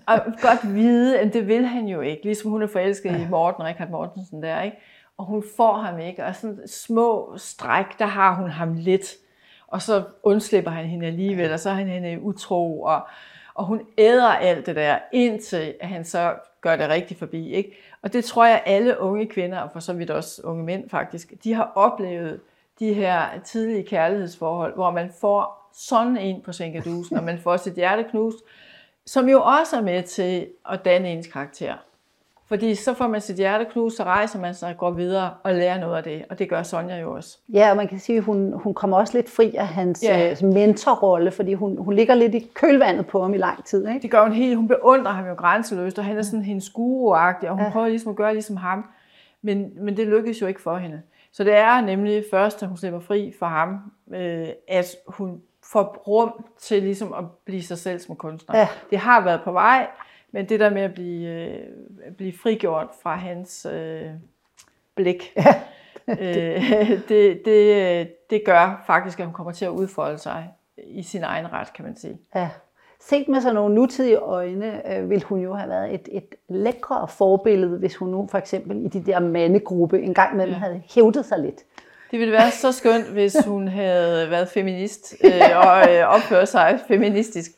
og 0.07 0.19
godt 0.41 0.75
vide, 0.75 1.19
at 1.19 1.33
det 1.33 1.47
vil 1.47 1.65
han 1.65 1.87
jo 1.87 2.01
ikke. 2.01 2.23
Ligesom 2.23 2.51
hun 2.51 2.61
er 2.61 2.67
forelsket 2.67 3.11
ja. 3.11 3.17
i 3.17 3.27
Morten, 3.29 3.63
Richard 3.63 3.89
Mortensen 3.89 4.43
der, 4.43 4.61
ikke? 4.61 4.77
Og 5.17 5.25
hun 5.25 5.43
får 5.57 5.73
ham 5.73 5.99
ikke. 5.99 6.25
Og 6.25 6.35
sådan 6.35 6.67
små 6.67 7.33
stræk, 7.37 7.85
der 7.99 8.05
har 8.05 8.35
hun 8.35 8.49
ham 8.49 8.73
lidt. 8.73 9.05
Og 9.67 9.81
så 9.81 10.03
undslipper 10.23 10.71
han 10.71 10.85
hende 10.85 11.07
alligevel, 11.07 11.53
og 11.53 11.59
så 11.59 11.69
er 11.69 11.73
han 11.73 11.87
hende 11.87 12.21
utro. 12.21 12.81
Og, 12.81 13.07
og 13.53 13.65
hun 13.65 13.81
æder 13.97 14.27
alt 14.27 14.65
det 14.65 14.75
der, 14.75 14.97
indtil 15.11 15.73
at 15.79 15.87
han 15.87 16.05
så 16.05 16.35
gør 16.61 16.75
det 16.75 16.89
rigtigt 16.89 17.19
forbi. 17.19 17.49
Ikke? 17.49 17.77
Og 18.01 18.13
det 18.13 18.25
tror 18.25 18.45
jeg, 18.45 18.63
alle 18.65 18.99
unge 18.99 19.27
kvinder, 19.27 19.59
og 19.59 19.69
for 19.73 19.79
så 19.79 19.93
vidt 19.93 20.09
også 20.09 20.41
unge 20.43 20.63
mænd 20.63 20.89
faktisk, 20.89 21.33
de 21.43 21.53
har 21.53 21.71
oplevet 21.75 22.39
de 22.79 22.93
her 22.93 23.25
tidlige 23.45 23.83
kærlighedsforhold, 23.83 24.73
hvor 24.73 24.91
man 24.91 25.11
får 25.21 25.69
sådan 25.73 26.17
en 26.17 26.41
på 26.41 26.51
sænkedusen, 26.51 27.17
og 27.17 27.23
man 27.23 27.39
får 27.39 27.57
sit 27.57 27.73
hjerte 27.73 28.03
knust, 28.03 28.37
som 29.09 29.29
jo 29.29 29.41
også 29.41 29.77
er 29.77 29.81
med 29.81 30.03
til 30.03 30.47
at 30.71 30.85
danne 30.85 31.11
ens 31.11 31.27
karakter. 31.27 31.73
Fordi 32.47 32.75
så 32.75 32.93
får 32.93 33.07
man 33.07 33.21
sit 33.21 33.35
hjerte 33.35 33.65
knust, 33.65 33.97
så 33.97 34.03
rejser 34.03 34.39
man 34.39 34.53
sig 34.53 34.69
og 34.69 34.77
går 34.77 34.91
videre 34.91 35.33
og 35.43 35.53
lærer 35.53 35.79
noget 35.79 35.97
af 35.97 36.03
det. 36.03 36.25
Og 36.29 36.39
det 36.39 36.49
gør 36.49 36.63
Sonja 36.63 36.99
jo 36.99 37.15
også. 37.15 37.37
Ja, 37.53 37.69
og 37.69 37.77
man 37.77 37.87
kan 37.87 37.99
sige, 37.99 38.17
at 38.17 38.23
hun, 38.23 38.53
hun 38.53 38.73
kommer 38.73 38.97
også 38.97 39.17
lidt 39.17 39.29
fri 39.29 39.55
af 39.55 39.67
hans 39.67 40.03
ja. 40.03 40.35
øh, 40.43 40.53
mentorrolle, 40.53 41.31
fordi 41.31 41.53
hun, 41.53 41.77
hun 41.77 41.93
ligger 41.93 42.13
lidt 42.13 42.35
i 42.35 42.49
kølvandet 42.53 43.07
på 43.07 43.21
ham 43.21 43.33
i 43.33 43.37
lang 43.37 43.65
tid. 43.65 43.87
Ikke? 43.87 43.99
Det 44.01 44.11
gør 44.11 44.23
hun 44.23 44.33
helt. 44.33 44.55
Hun 44.55 44.67
beundrer 44.67 45.11
ham 45.11 45.27
jo 45.27 45.33
grænseløst, 45.33 45.99
og 45.99 46.05
han 46.05 46.17
er 46.17 46.21
sådan 46.21 46.45
hendes 46.45 46.69
guru 46.69 47.13
og 47.13 47.33
hun 47.49 47.63
ja. 47.63 47.69
prøver 47.71 47.87
ligesom 47.87 48.09
at 48.09 48.15
gøre 48.15 48.33
ligesom 48.33 48.57
ham. 48.57 48.85
Men, 49.41 49.71
men 49.83 49.97
det 49.97 50.07
lykkes 50.07 50.41
jo 50.41 50.47
ikke 50.47 50.61
for 50.61 50.77
hende. 50.77 51.01
Så 51.31 51.43
det 51.43 51.55
er 51.55 51.81
nemlig 51.81 52.23
først, 52.31 52.61
da 52.61 52.65
hun 52.65 52.77
slipper 52.77 52.99
fri 52.99 53.33
for 53.39 53.45
ham, 53.45 53.79
øh, 54.13 54.47
at 54.67 54.95
hun 55.07 55.41
får 55.71 56.03
rum 56.07 56.45
til 56.57 56.83
ligesom 56.83 57.13
at 57.13 57.23
blive 57.45 57.63
sig 57.63 57.77
selv 57.77 57.99
som 57.99 58.15
kunstner. 58.15 58.57
Ja. 58.57 58.67
Det 58.89 58.99
har 58.99 59.23
været 59.23 59.41
på 59.43 59.51
vej, 59.51 59.87
men 60.31 60.49
det 60.49 60.59
der 60.59 60.69
med 60.69 60.81
at 60.81 60.93
blive, 60.93 61.29
øh, 61.29 62.11
blive 62.17 62.33
frigjort 62.43 62.87
fra 63.03 63.15
hans 63.15 63.67
øh, 63.71 64.05
blik, 64.95 65.33
ja. 65.35 65.61
øh, 66.19 66.89
det, 67.09 67.41
det, 67.45 68.29
det 68.29 68.41
gør 68.45 68.83
faktisk, 68.87 69.19
at 69.19 69.25
hun 69.25 69.33
kommer 69.33 69.51
til 69.51 69.65
at 69.65 69.71
udfolde 69.71 70.17
sig 70.17 70.53
i 70.77 71.03
sin 71.03 71.23
egen 71.23 71.53
ret, 71.53 71.73
kan 71.73 71.85
man 71.85 71.95
sige. 71.95 72.17
Ja. 72.35 72.49
Set 73.01 73.27
med 73.27 73.41
sådan 73.41 73.55
nogle 73.55 73.75
nutidige 73.75 74.17
øjne, 74.17 74.97
øh, 74.97 75.09
ville 75.09 75.25
hun 75.25 75.39
jo 75.39 75.53
have 75.53 75.69
været 75.69 75.93
et, 75.93 76.09
et 76.11 76.35
lækre 76.49 77.07
forbillede, 77.07 77.77
hvis 77.77 77.95
hun 77.95 78.09
nu 78.09 78.27
for 78.31 78.37
eksempel 78.37 78.85
i 78.85 78.87
de 78.87 79.05
der 79.05 79.19
mandegruppe 79.19 80.01
en 80.01 80.13
gang 80.13 80.33
imellem 80.33 80.53
ja. 80.53 80.59
havde 80.59 80.81
hævdet 80.95 81.25
sig 81.25 81.39
lidt. 81.39 81.63
Det 82.11 82.19
ville 82.19 82.31
være 82.31 82.51
så 82.51 82.71
skønt, 82.71 83.05
hvis 83.05 83.35
hun 83.45 83.67
havde 83.67 84.29
været 84.29 84.49
feminist 84.49 85.15
øh, 85.23 85.57
og 85.57 85.93
øh, 85.93 86.07
opført 86.07 86.49
sig 86.49 86.79
feministisk. 86.87 87.51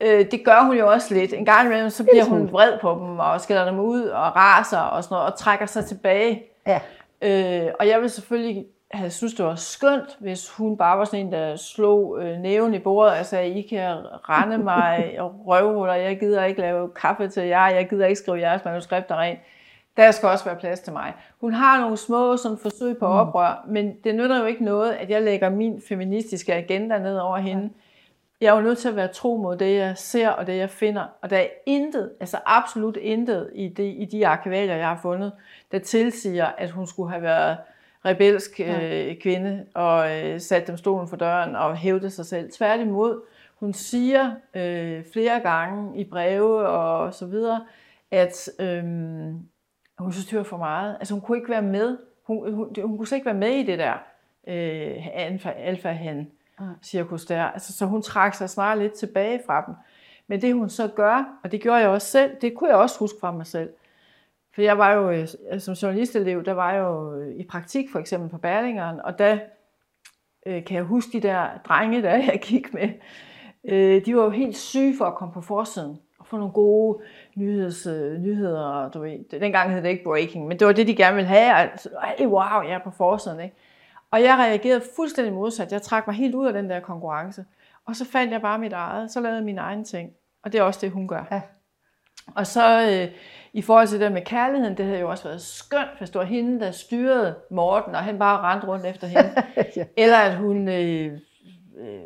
Øh, 0.00 0.30
det 0.30 0.44
gør 0.44 0.64
hun 0.64 0.76
jo 0.76 0.90
også 0.90 1.14
lidt. 1.14 1.32
En 1.32 1.44
gang 1.44 1.66
imellem, 1.66 1.90
så 1.90 2.04
bliver 2.04 2.24
hun 2.24 2.52
vred 2.52 2.78
på 2.80 2.90
dem 2.90 3.18
og 3.18 3.40
skælder 3.40 3.64
dem 3.64 3.78
ud 3.78 4.02
og 4.02 4.36
raser 4.36 4.78
og 4.78 5.04
sådan 5.04 5.14
noget, 5.14 5.32
og 5.32 5.38
trækker 5.38 5.66
sig 5.66 5.84
tilbage. 5.84 6.42
Ja. 6.66 6.80
Øh, 7.22 7.72
og 7.80 7.88
jeg 7.88 8.00
vil 8.00 8.10
selvfølgelig 8.10 8.66
have 8.90 9.10
synes, 9.10 9.34
det 9.34 9.44
var 9.44 9.54
skønt, 9.54 10.16
hvis 10.20 10.50
hun 10.50 10.76
bare 10.76 10.98
var 10.98 11.04
sådan 11.04 11.26
en, 11.26 11.32
der 11.32 11.56
slog 11.56 12.18
øh, 12.22 12.38
næven 12.38 12.74
i 12.74 12.78
bordet 12.78 13.18
og 13.18 13.26
sagde, 13.26 13.48
I 13.48 13.62
kan 13.62 13.96
rende 14.28 14.58
mig 14.58 15.16
og 15.18 15.34
røvhuller, 15.48 15.94
jeg 15.94 16.18
gider 16.18 16.44
ikke 16.44 16.60
lave 16.60 16.88
kaffe 16.88 17.28
til 17.28 17.42
jer, 17.42 17.68
jeg 17.68 17.88
gider 17.88 18.06
ikke 18.06 18.20
skrive 18.20 18.40
jeres 18.40 18.64
manuskripter 18.64 19.16
rent 19.16 19.38
der 19.96 20.10
skal 20.10 20.28
også 20.28 20.44
være 20.44 20.56
plads 20.56 20.80
til 20.80 20.92
mig. 20.92 21.14
Hun 21.40 21.52
har 21.52 21.80
nogle 21.80 21.96
små 21.96 22.36
sådan, 22.36 22.58
forsøg 22.58 22.98
på 22.98 23.06
mm. 23.06 23.12
oprør, 23.12 23.64
men 23.68 23.96
det 24.04 24.14
nytter 24.14 24.38
jo 24.38 24.44
ikke 24.44 24.64
noget, 24.64 24.92
at 24.92 25.10
jeg 25.10 25.22
lægger 25.22 25.50
min 25.50 25.82
feministiske 25.88 26.54
agenda 26.54 26.98
ned 26.98 27.18
over 27.18 27.38
hende. 27.38 27.70
jeg 28.40 28.48
er 28.52 28.56
jo 28.56 28.62
nødt 28.62 28.78
til 28.78 28.88
at 28.88 28.96
være 28.96 29.08
tro 29.08 29.36
mod 29.36 29.56
det, 29.56 29.76
jeg 29.76 29.98
ser 29.98 30.28
og 30.28 30.46
det, 30.46 30.56
jeg 30.56 30.70
finder. 30.70 31.04
Og 31.22 31.30
der 31.30 31.36
er 31.36 31.46
intet, 31.66 32.12
altså 32.20 32.38
absolut 32.46 32.96
intet 32.96 33.50
i 33.54 33.68
de, 33.68 33.88
i 33.88 34.04
de 34.04 34.26
arkivalier, 34.26 34.76
jeg 34.76 34.88
har 34.88 34.98
fundet, 35.02 35.32
der 35.72 35.78
tilsiger, 35.78 36.46
at 36.46 36.70
hun 36.70 36.86
skulle 36.86 37.10
have 37.10 37.22
været 37.22 37.56
rebelsk 38.04 38.60
øh, 38.60 39.16
kvinde 39.16 39.66
og 39.74 40.22
øh, 40.22 40.40
sat 40.40 40.66
dem 40.66 40.76
stolen 40.76 41.08
for 41.08 41.16
døren 41.16 41.56
og 41.56 41.76
hævde 41.76 42.10
sig 42.10 42.26
selv. 42.26 42.50
Tværtimod, 42.52 43.20
hun 43.60 43.72
siger 43.72 44.30
øh, 44.54 45.04
flere 45.12 45.40
gange 45.40 46.00
i 46.00 46.04
breve 46.04 46.68
og 46.68 47.14
så 47.14 47.26
videre, 47.26 47.64
at 48.10 48.48
øh, 48.60 48.84
hun 49.98 50.12
synes, 50.12 50.26
det 50.26 50.38
var 50.38 50.44
for 50.44 50.56
meget. 50.56 50.96
Altså 50.98 51.14
hun 51.14 51.20
kunne 51.20 51.38
ikke 51.38 51.50
være 51.50 51.62
med. 51.62 51.98
Hun, 52.26 52.54
hun, 52.54 52.76
hun 52.84 52.96
kunne 52.96 53.06
slet 53.06 53.16
ikke 53.16 53.26
være 53.26 53.34
med 53.34 53.50
i 53.50 53.62
det 53.62 53.78
der 53.78 53.94
øh, 54.46 55.06
alfa, 55.14 55.50
alfa 55.50 55.88
han 55.88 56.30
cirkus 56.82 57.24
der. 57.24 57.44
Altså, 57.44 57.72
så 57.72 57.86
hun 57.86 58.02
trak 58.02 58.34
sig 58.34 58.50
snart 58.50 58.78
lidt 58.78 58.92
tilbage 58.92 59.40
fra 59.46 59.64
dem. 59.66 59.74
Men 60.26 60.42
det 60.42 60.54
hun 60.54 60.70
så 60.70 60.88
gør, 60.88 61.38
og 61.44 61.52
det 61.52 61.60
gjorde 61.60 61.78
jeg 61.78 61.88
også 61.88 62.06
selv, 62.06 62.36
det 62.40 62.54
kunne 62.54 62.70
jeg 62.70 62.78
også 62.78 62.98
huske 62.98 63.16
fra 63.20 63.32
mig 63.32 63.46
selv. 63.46 63.70
For 64.54 64.62
jeg 64.62 64.78
var 64.78 64.92
jo, 64.92 65.10
øh, 65.10 65.28
som 65.60 65.74
journalistelev, 65.74 66.44
der 66.44 66.52
var 66.52 66.72
jeg 66.72 66.80
jo 66.80 67.22
i 67.30 67.44
praktik 67.44 67.90
for 67.92 67.98
eksempel 67.98 68.30
på 68.30 68.38
Berlingeren, 68.38 69.00
og 69.00 69.18
der 69.18 69.38
øh, 70.46 70.64
kan 70.64 70.76
jeg 70.76 70.84
huske 70.84 71.12
de 71.12 71.20
der 71.28 71.48
drenge, 71.64 72.02
der 72.02 72.16
jeg 72.32 72.40
gik 72.42 72.74
med, 72.74 72.88
øh, 73.64 74.06
de 74.06 74.16
var 74.16 74.22
jo 74.22 74.30
helt 74.30 74.56
syge 74.56 74.96
for 74.98 75.04
at 75.04 75.14
komme 75.14 75.34
på 75.34 75.40
forsiden 75.40 75.98
og 76.18 76.26
få 76.26 76.36
nogle 76.36 76.52
gode 76.52 77.02
nyheds, 77.36 77.86
øh, 77.86 78.18
nyheder. 78.18 78.90
Du 78.90 79.00
ved. 79.00 79.40
Dengang 79.40 79.72
hed 79.72 79.82
det 79.82 79.88
ikke 79.88 80.04
breaking, 80.04 80.46
men 80.46 80.58
det 80.58 80.66
var 80.66 80.72
det, 80.72 80.86
de 80.86 80.96
gerne 80.96 81.16
ville 81.16 81.28
have. 81.28 81.54
Altså, 81.54 81.88
hey, 82.18 82.26
wow, 82.26 82.62
jeg 82.62 82.72
er 82.72 82.84
på 82.84 82.90
forsiden. 82.90 83.40
Ikke? 83.40 83.56
Og 84.10 84.22
jeg 84.22 84.38
reagerede 84.38 84.82
fuldstændig 84.96 85.34
modsat. 85.34 85.72
Jeg 85.72 85.82
trak 85.82 86.06
mig 86.06 86.16
helt 86.16 86.34
ud 86.34 86.46
af 86.46 86.52
den 86.52 86.70
der 86.70 86.80
konkurrence. 86.80 87.44
Og 87.86 87.96
så 87.96 88.04
fandt 88.04 88.32
jeg 88.32 88.40
bare 88.40 88.58
mit 88.58 88.72
eget. 88.72 89.10
Så 89.10 89.20
lavede 89.20 89.36
jeg 89.36 89.44
mine 89.44 89.60
egne 89.60 89.84
ting. 89.84 90.10
Og 90.42 90.52
det 90.52 90.58
er 90.58 90.62
også 90.62 90.80
det, 90.82 90.90
hun 90.90 91.08
gør. 91.08 91.24
Ja. 91.30 91.40
Og 92.34 92.46
så 92.46 92.90
øh, 92.90 93.14
i 93.52 93.62
forhold 93.62 93.88
til 93.88 94.00
det 94.00 94.12
med 94.12 94.22
kærligheden, 94.22 94.76
det 94.76 94.84
havde 94.84 95.00
jo 95.00 95.10
også 95.10 95.24
været 95.24 95.42
skønt, 95.42 95.98
hvis 95.98 96.10
det 96.10 96.18
var 96.18 96.24
hende, 96.24 96.60
der 96.60 96.70
styrede 96.70 97.34
Morten, 97.50 97.94
og 97.94 98.00
han 98.00 98.18
bare 98.18 98.40
rendte 98.40 98.66
rundt 98.66 98.86
efter 98.86 99.06
hende. 99.06 99.32
ja. 99.76 99.84
Eller 99.96 100.16
at 100.16 100.36
hun 100.36 100.68
øh, 100.68 101.18
øh, 101.78 102.00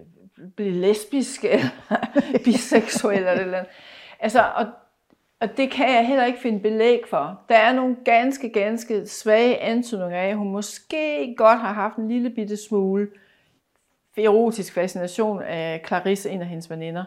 blev 0.56 0.72
lesbisk, 0.72 1.44
eller 1.44 1.68
biseksuel, 2.44 3.18
eller, 3.18 3.32
eller 3.32 3.64
Altså, 4.20 4.44
og 4.56 4.66
og 5.40 5.56
det 5.56 5.70
kan 5.70 5.88
jeg 5.94 6.06
heller 6.06 6.24
ikke 6.24 6.38
finde 6.38 6.60
belæg 6.60 7.00
for. 7.10 7.40
Der 7.48 7.56
er 7.56 7.72
nogle 7.72 7.96
ganske, 8.04 8.48
ganske 8.48 9.06
svage 9.06 9.58
antydninger 9.58 10.18
af, 10.18 10.28
at 10.28 10.36
hun 10.36 10.52
måske 10.52 11.34
godt 11.36 11.58
har 11.58 11.72
haft 11.72 11.96
en 11.96 12.08
lille 12.08 12.30
bitte 12.30 12.56
smule 12.56 13.08
erotisk 14.16 14.74
fascination 14.74 15.42
af 15.42 15.82
Clarisse, 15.86 16.30
en 16.30 16.40
af 16.40 16.46
hendes 16.46 16.70
veninder. 16.70 17.04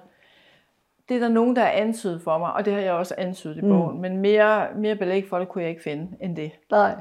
Det 1.10 1.16
er 1.16 1.20
der 1.20 1.30
nogen, 1.30 1.56
der 1.56 1.62
er 1.62 1.82
antydet 1.82 2.22
for 2.22 2.38
mig, 2.38 2.54
og 2.54 2.66
det 2.66 2.74
har 2.74 2.80
jeg 2.80 2.94
også 2.94 3.16
antydet 3.18 3.58
i 3.58 3.62
bogen. 3.62 3.96
Mm. 3.96 4.02
Men 4.02 4.18
mere, 4.18 4.68
mere 4.76 4.96
belæg 4.96 5.28
for 5.30 5.40
det 5.40 5.50
kunne 5.50 5.62
jeg 5.62 5.70
ikke 5.70 5.84
finde 5.84 6.08
end 6.20 6.36
det. 6.36 6.52
Nej. 6.72 6.96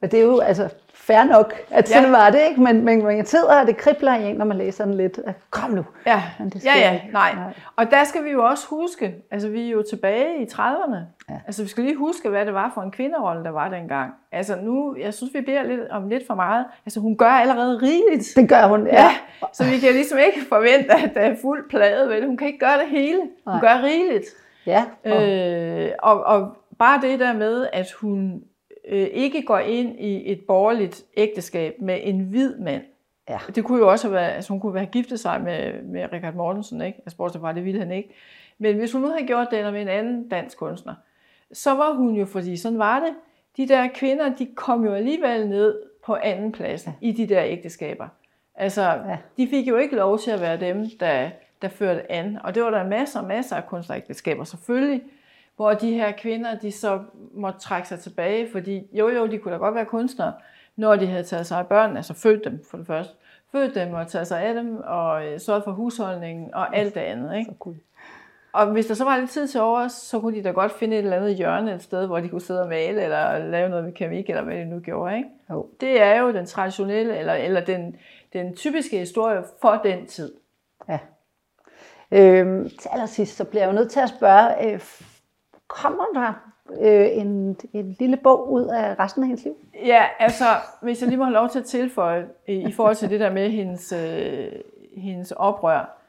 Men 0.00 0.10
det 0.10 0.18
er 0.18 0.24
jo, 0.24 0.38
altså, 0.40 0.68
fair 1.06 1.24
nok, 1.24 1.54
at 1.70 1.88
sådan 1.88 2.04
ja. 2.04 2.10
var 2.10 2.30
det, 2.30 2.40
ikke? 2.48 2.60
Men, 2.60 2.84
men 2.84 3.04
man 3.04 3.26
sidder, 3.26 3.60
og 3.60 3.66
det 3.66 3.76
kribler 3.76 4.14
i 4.14 4.24
en, 4.24 4.36
når 4.36 4.44
man 4.44 4.56
læser 4.56 4.84
den 4.84 4.94
lidt. 4.94 5.20
Kom 5.50 5.70
nu. 5.70 5.84
Ja, 6.06 6.22
men 6.38 6.50
det 6.50 6.64
ja, 6.64 6.78
ja, 6.78 7.00
nej. 7.12 7.34
nej. 7.34 7.52
Og 7.76 7.90
der 7.90 8.04
skal 8.04 8.24
vi 8.24 8.30
jo 8.30 8.44
også 8.44 8.66
huske, 8.70 9.14
altså 9.30 9.48
vi 9.48 9.66
er 9.66 9.70
jo 9.70 9.84
tilbage 9.90 10.42
i 10.42 10.44
30'erne. 10.44 10.96
Ja. 11.30 11.34
Altså 11.46 11.62
vi 11.62 11.68
skal 11.68 11.84
lige 11.84 11.96
huske, 11.96 12.28
hvad 12.28 12.46
det 12.46 12.54
var 12.54 12.70
for 12.74 12.82
en 12.82 12.90
kvinderolle, 12.90 13.44
der 13.44 13.50
var 13.50 13.68
dengang. 13.68 14.12
Altså 14.32 14.56
nu, 14.62 14.96
jeg 15.00 15.14
synes, 15.14 15.34
vi 15.34 15.40
beder 15.40 15.62
lidt 15.62 15.80
om 15.90 16.08
lidt 16.08 16.26
for 16.26 16.34
meget. 16.34 16.66
Altså 16.86 17.00
hun 17.00 17.16
gør 17.16 17.30
allerede 17.30 17.78
rigeligt. 17.82 18.32
Det 18.36 18.48
gør 18.48 18.66
hun, 18.66 18.86
ja. 18.86 19.02
ja. 19.02 19.10
Så 19.52 19.64
vi 19.64 19.78
kan 19.78 19.92
ligesom 19.92 20.18
ikke 20.18 20.48
forvente, 20.48 20.92
at 20.92 21.14
der 21.14 21.20
er 21.20 21.36
fuld 21.42 21.68
plade 21.70 22.08
ved 22.08 22.26
Hun 22.26 22.36
kan 22.36 22.46
ikke 22.46 22.58
gøre 22.58 22.78
det 22.78 22.88
hele. 22.88 23.20
Hun 23.20 23.30
nej. 23.46 23.60
gør 23.60 23.82
rigeligt. 23.82 24.26
Ja. 24.66 24.84
Og... 25.04 25.30
Øh, 25.30 25.90
og, 26.02 26.24
og 26.24 26.56
bare 26.78 27.00
det 27.00 27.20
der 27.20 27.32
med, 27.32 27.66
at 27.72 27.92
hun 27.92 28.42
øh, 28.88 29.08
ikke 29.12 29.42
går 29.42 29.58
ind 29.58 30.00
i 30.00 30.32
et 30.32 30.40
borgerligt 30.46 31.04
ægteskab 31.16 31.74
med 31.80 32.00
en 32.02 32.20
hvid 32.20 32.56
mand. 32.56 32.82
Ja. 33.28 33.38
Det 33.54 33.64
kunne 33.64 33.78
jo 33.78 33.90
også 33.90 34.06
have 34.08 34.14
været, 34.14 34.30
altså 34.30 34.52
hun 34.52 34.60
kunne 34.60 34.78
have 34.78 34.90
giftet 34.92 35.20
sig 35.20 35.40
med, 35.40 35.82
med 35.82 36.12
Richard 36.12 36.34
Mortensen, 36.34 36.82
ikke? 36.82 36.98
Altså 36.98 37.16
bortset 37.16 37.40
fra, 37.40 37.52
det 37.52 37.64
ville 37.64 37.80
han 37.80 37.92
ikke. 37.92 38.14
Men 38.58 38.76
hvis 38.76 38.92
hun 38.92 39.02
nu 39.02 39.08
havde 39.08 39.26
gjort 39.26 39.48
det, 39.50 39.58
eller 39.58 39.72
med 39.72 39.82
en 39.82 39.88
anden 39.88 40.28
dansk 40.28 40.58
kunstner, 40.58 40.94
så 41.52 41.74
var 41.74 41.92
hun 41.92 42.14
jo, 42.14 42.26
fordi 42.26 42.56
sådan 42.56 42.78
var 42.78 43.00
det, 43.00 43.14
de 43.56 43.68
der 43.68 43.88
kvinder, 43.94 44.34
de 44.36 44.46
kom 44.54 44.84
jo 44.84 44.92
alligevel 44.94 45.48
ned 45.48 45.80
på 46.04 46.16
anden 46.22 46.52
plads 46.52 46.86
ja. 46.86 46.92
i 47.00 47.12
de 47.12 47.26
der 47.26 47.44
ægteskaber. 47.44 48.08
Altså, 48.54 48.82
ja. 48.82 49.18
de 49.36 49.48
fik 49.48 49.68
jo 49.68 49.76
ikke 49.76 49.96
lov 49.96 50.18
til 50.18 50.30
at 50.30 50.40
være 50.40 50.60
dem, 50.60 50.86
der, 51.00 51.30
der 51.62 51.68
førte 51.68 52.12
an. 52.12 52.38
Og 52.44 52.54
det 52.54 52.62
var 52.62 52.70
der 52.70 52.88
masser 52.88 53.20
og 53.20 53.26
masser 53.26 53.56
af 53.56 53.66
kunstnerægteskaber 53.66 54.44
selvfølgelig, 54.44 55.02
hvor 55.56 55.74
de 55.74 55.92
her 55.92 56.12
kvinder, 56.12 56.54
de 56.54 56.72
så 56.72 57.00
måtte 57.34 57.60
trække 57.60 57.88
sig 57.88 58.00
tilbage, 58.00 58.48
fordi 58.52 58.86
jo 58.92 59.08
jo, 59.08 59.26
de 59.26 59.38
kunne 59.38 59.52
da 59.52 59.58
godt 59.58 59.74
være 59.74 59.84
kunstnere, 59.84 60.32
når 60.76 60.96
de 60.96 61.06
havde 61.06 61.24
taget 61.24 61.46
sig 61.46 61.58
af 61.58 61.66
børn, 61.66 61.96
altså 61.96 62.14
født 62.14 62.44
dem 62.44 62.64
for 62.70 62.76
det 62.76 62.86
første, 62.86 63.14
født 63.52 63.74
dem 63.74 63.94
og 63.94 64.08
taget 64.08 64.26
sig 64.26 64.42
af 64.42 64.54
dem, 64.54 64.76
og 64.76 65.26
øh, 65.26 65.40
sørget 65.40 65.64
for 65.64 65.72
husholdningen 65.72 66.54
og 66.54 66.76
alt 66.76 66.94
det 66.94 67.00
andet. 67.00 67.38
Ikke? 67.38 67.54
cool. 67.60 67.76
Og 68.52 68.66
hvis 68.66 68.86
der 68.86 68.94
så 68.94 69.04
var 69.04 69.16
lidt 69.16 69.30
tid 69.30 69.48
til 69.48 69.60
over, 69.60 69.88
så 69.88 70.20
kunne 70.20 70.36
de 70.36 70.42
da 70.42 70.50
godt 70.50 70.72
finde 70.72 70.96
et 70.96 71.04
eller 71.04 71.16
andet 71.16 71.36
hjørne 71.36 71.74
et 71.74 71.82
sted, 71.82 72.06
hvor 72.06 72.20
de 72.20 72.28
kunne 72.28 72.40
sidde 72.40 72.62
og 72.62 72.68
male, 72.68 73.02
eller 73.02 73.38
lave 73.38 73.68
noget 73.68 73.84
med 73.84 73.92
keramik, 73.92 74.30
eller 74.30 74.42
hvad 74.42 74.56
de 74.56 74.64
nu 74.64 74.80
gjorde. 74.80 75.16
Ikke? 75.16 75.28
Jo. 75.50 75.68
Det 75.80 76.02
er 76.02 76.20
jo 76.20 76.32
den 76.32 76.46
traditionelle, 76.46 77.16
eller, 77.16 77.32
eller 77.32 77.64
den, 77.64 77.96
den 78.32 78.56
typiske 78.56 78.98
historie 78.98 79.42
for 79.60 79.80
den 79.84 80.06
tid. 80.06 80.32
Ja. 80.88 80.98
Øhm, 82.10 82.68
til 82.68 82.88
allersidst, 82.92 83.36
så 83.36 83.44
bliver 83.44 83.62
jeg 83.62 83.68
jo 83.68 83.74
nødt 83.74 83.90
til 83.90 84.00
at 84.00 84.08
spørge, 84.08 84.72
øh, 84.72 84.80
kommer 85.74 86.04
der 86.14 86.32
øh, 86.80 87.18
en, 87.18 87.56
en 87.72 87.96
lille 88.00 88.16
bog 88.16 88.52
ud 88.52 88.66
af 88.66 88.98
resten 88.98 89.22
af 89.22 89.26
hendes 89.26 89.44
liv? 89.44 89.56
Ja, 89.84 90.04
altså, 90.18 90.44
hvis 90.82 91.00
jeg 91.00 91.08
lige 91.08 91.18
må 91.18 91.24
have 91.24 91.34
lov 91.34 91.48
til 91.48 91.58
at 91.58 91.64
tilføje, 91.64 92.26
i, 92.46 92.72
forhold 92.72 92.96
til 92.96 93.10
det 93.10 93.20
der 93.20 93.30
med 93.30 93.50
hendes, 93.50 93.92
øh, 93.92 94.52
hendes 94.96 95.32
oprør. 95.32 96.00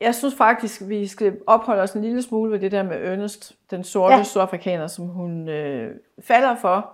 Jeg 0.00 0.14
synes 0.14 0.34
faktisk, 0.34 0.82
vi 0.88 1.06
skal 1.06 1.38
opholde 1.46 1.82
os 1.82 1.92
en 1.92 2.02
lille 2.02 2.22
smule 2.22 2.52
ved 2.52 2.58
det 2.58 2.72
der 2.72 2.82
med 2.82 3.04
Ernest, 3.04 3.56
den 3.70 3.84
sorte 3.84 4.14
ja. 4.14 4.22
sydafrikaner, 4.22 4.86
som 4.86 5.06
hun 5.06 5.48
øh, 5.48 5.94
falder 6.20 6.56
for, 6.56 6.90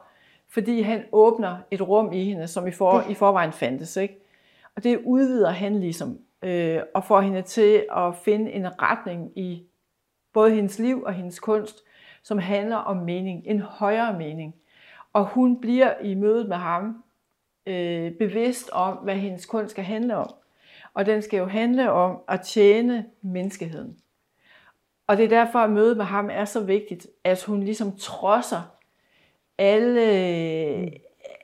fordi 0.48 0.82
han 0.82 1.04
åbner 1.12 1.56
et 1.70 1.88
rum 1.88 2.12
i 2.12 2.24
hende, 2.24 2.46
som 2.46 2.66
i, 2.66 2.70
for, 2.70 3.04
i 3.08 3.14
forvejen 3.14 3.52
fandtes. 3.52 3.96
Ikke? 3.96 4.20
Og 4.76 4.84
det 4.84 5.00
udvider 5.04 5.50
han 5.50 5.80
ligesom, 5.80 6.18
øh, 6.42 6.80
og 6.94 7.04
får 7.04 7.20
hende 7.20 7.42
til 7.42 7.84
at 7.96 8.16
finde 8.16 8.50
en 8.50 8.82
retning 8.82 9.38
i 9.38 9.69
både 10.32 10.54
hendes 10.54 10.78
liv 10.78 11.02
og 11.02 11.12
hendes 11.12 11.40
kunst, 11.40 11.84
som 12.22 12.38
handler 12.38 12.76
om 12.76 12.96
mening, 12.96 13.42
en 13.46 13.60
højere 13.60 14.18
mening. 14.18 14.54
Og 15.12 15.24
hun 15.24 15.60
bliver 15.60 15.98
i 16.02 16.14
mødet 16.14 16.48
med 16.48 16.56
ham 16.56 17.04
øh, 17.66 18.12
bevidst 18.12 18.70
om, 18.70 18.96
hvad 18.96 19.14
hendes 19.14 19.46
kunst 19.46 19.70
skal 19.70 19.84
handle 19.84 20.16
om. 20.16 20.34
Og 20.94 21.06
den 21.06 21.22
skal 21.22 21.38
jo 21.38 21.46
handle 21.46 21.90
om 21.90 22.18
at 22.28 22.40
tjene 22.40 23.06
menneskeheden. 23.22 23.96
Og 25.06 25.16
det 25.16 25.24
er 25.24 25.28
derfor, 25.28 25.58
at 25.58 25.70
mødet 25.70 25.96
med 25.96 26.04
ham 26.04 26.30
er 26.32 26.44
så 26.44 26.60
vigtigt, 26.60 27.06
at 27.24 27.44
hun 27.44 27.62
ligesom 27.62 27.96
trodser 27.96 28.76
alle, 29.58 30.00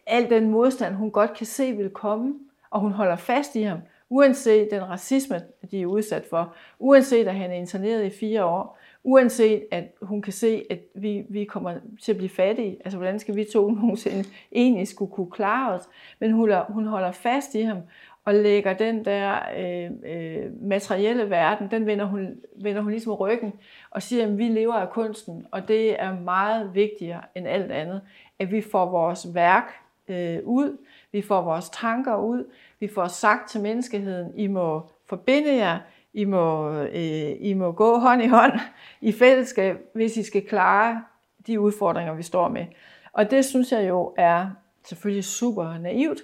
al 0.06 0.30
den 0.30 0.50
modstand, 0.50 0.94
hun 0.94 1.10
godt 1.10 1.34
kan 1.34 1.46
se 1.46 1.72
vil 1.72 1.90
komme, 1.90 2.34
og 2.70 2.80
hun 2.80 2.92
holder 2.92 3.16
fast 3.16 3.56
i 3.56 3.62
ham, 3.62 3.78
uanset 4.10 4.68
den 4.70 4.88
racisme, 4.88 5.40
de 5.70 5.82
er 5.82 5.86
udsat 5.86 6.24
for, 6.30 6.54
uanset 6.78 7.28
at 7.28 7.34
han 7.34 7.50
er 7.50 7.54
interneret 7.54 8.04
i 8.04 8.10
fire 8.10 8.44
år, 8.44 8.78
uanset 9.04 9.66
at 9.70 9.84
hun 10.02 10.22
kan 10.22 10.32
se, 10.32 10.64
at 10.70 10.78
vi, 10.94 11.24
vi 11.28 11.44
kommer 11.44 11.74
til 12.02 12.12
at 12.12 12.16
blive 12.16 12.28
fattige. 12.28 12.76
Altså, 12.84 12.98
hvordan 12.98 13.18
skal 13.18 13.36
vi 13.36 13.44
to 13.44 13.70
nogensinde 13.80 14.28
egentlig 14.52 14.88
skulle 14.88 15.12
kunne 15.12 15.30
klare 15.30 15.72
os? 15.72 15.88
Men 16.18 16.32
hun, 16.32 16.52
hun 16.68 16.86
holder 16.86 17.12
fast 17.12 17.54
i 17.54 17.60
ham 17.60 17.78
og 18.26 18.34
lægger 18.34 18.72
den 18.72 19.04
der 19.04 19.38
øh, 19.56 19.90
øh, 20.12 20.62
materielle 20.62 21.30
verden, 21.30 21.70
den 21.70 21.86
vender 21.86 22.04
hun, 22.04 22.36
vender 22.56 22.82
hun 22.82 22.90
ligesom 22.90 23.12
ryggen 23.12 23.52
og 23.90 24.02
siger, 24.02 24.26
at 24.26 24.38
vi 24.38 24.48
lever 24.48 24.74
af 24.74 24.90
kunsten, 24.90 25.46
og 25.50 25.68
det 25.68 26.02
er 26.02 26.20
meget 26.20 26.74
vigtigere 26.74 27.22
end 27.34 27.48
alt 27.48 27.72
andet, 27.72 28.00
at 28.38 28.52
vi 28.52 28.60
får 28.60 28.90
vores 28.90 29.34
værk 29.34 29.74
øh, 30.08 30.38
ud, 30.44 30.78
vi 31.12 31.22
får 31.22 31.42
vores 31.42 31.70
tanker 31.70 32.16
ud, 32.16 32.44
vi 32.80 32.88
får 32.88 33.08
sagt 33.08 33.50
til 33.50 33.60
menneskeheden, 33.60 34.38
I 34.38 34.46
må 34.46 34.90
forbinde 35.06 35.56
jer, 35.56 35.78
I 36.14 36.24
må, 36.24 36.72
øh, 36.72 37.32
I 37.40 37.54
må 37.54 37.72
gå 37.72 37.98
hånd 37.98 38.22
i 38.22 38.26
hånd 38.26 38.52
i 39.00 39.12
fællesskab, 39.12 39.76
hvis 39.92 40.16
I 40.16 40.22
skal 40.22 40.46
klare 40.46 41.04
de 41.46 41.60
udfordringer, 41.60 42.14
vi 42.14 42.22
står 42.22 42.48
med. 42.48 42.66
Og 43.12 43.30
det 43.30 43.44
synes 43.44 43.72
jeg 43.72 43.88
jo 43.88 44.14
er 44.16 44.46
selvfølgelig 44.84 45.24
super 45.24 45.78
naivt, 45.78 46.22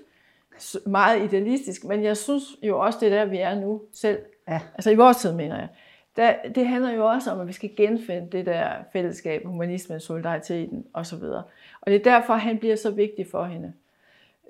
meget 0.87 1.23
idealistisk, 1.23 1.85
men 1.85 2.05
jeg 2.05 2.17
synes 2.17 2.43
jo 2.63 2.79
også, 2.79 2.99
det 3.01 3.13
er 3.13 3.17
der, 3.19 3.25
vi 3.25 3.39
er 3.39 3.55
nu 3.55 3.83
selv. 3.93 4.19
Ja. 4.49 4.61
Altså 4.75 4.91
i 4.91 4.95
vores 4.95 5.17
tid, 5.17 5.33
mener 5.33 5.59
jeg. 5.59 5.69
Der, 6.17 6.35
det 6.55 6.67
handler 6.67 6.93
jo 6.93 7.07
også 7.07 7.31
om, 7.31 7.41
at 7.41 7.47
vi 7.47 7.53
skal 7.53 7.77
genfinde 7.77 8.31
det 8.33 8.47
der 8.47 8.71
fællesskab, 8.93 9.47
humanismen, 9.47 10.01
solidariteten 10.01 10.87
osv. 10.95 11.23
Og 11.81 11.87
det 11.87 11.95
er 11.95 12.19
derfor, 12.19 12.35
han 12.35 12.59
bliver 12.59 12.77
så 12.77 12.91
vigtig 12.91 13.27
for 13.31 13.45
hende, 13.45 13.73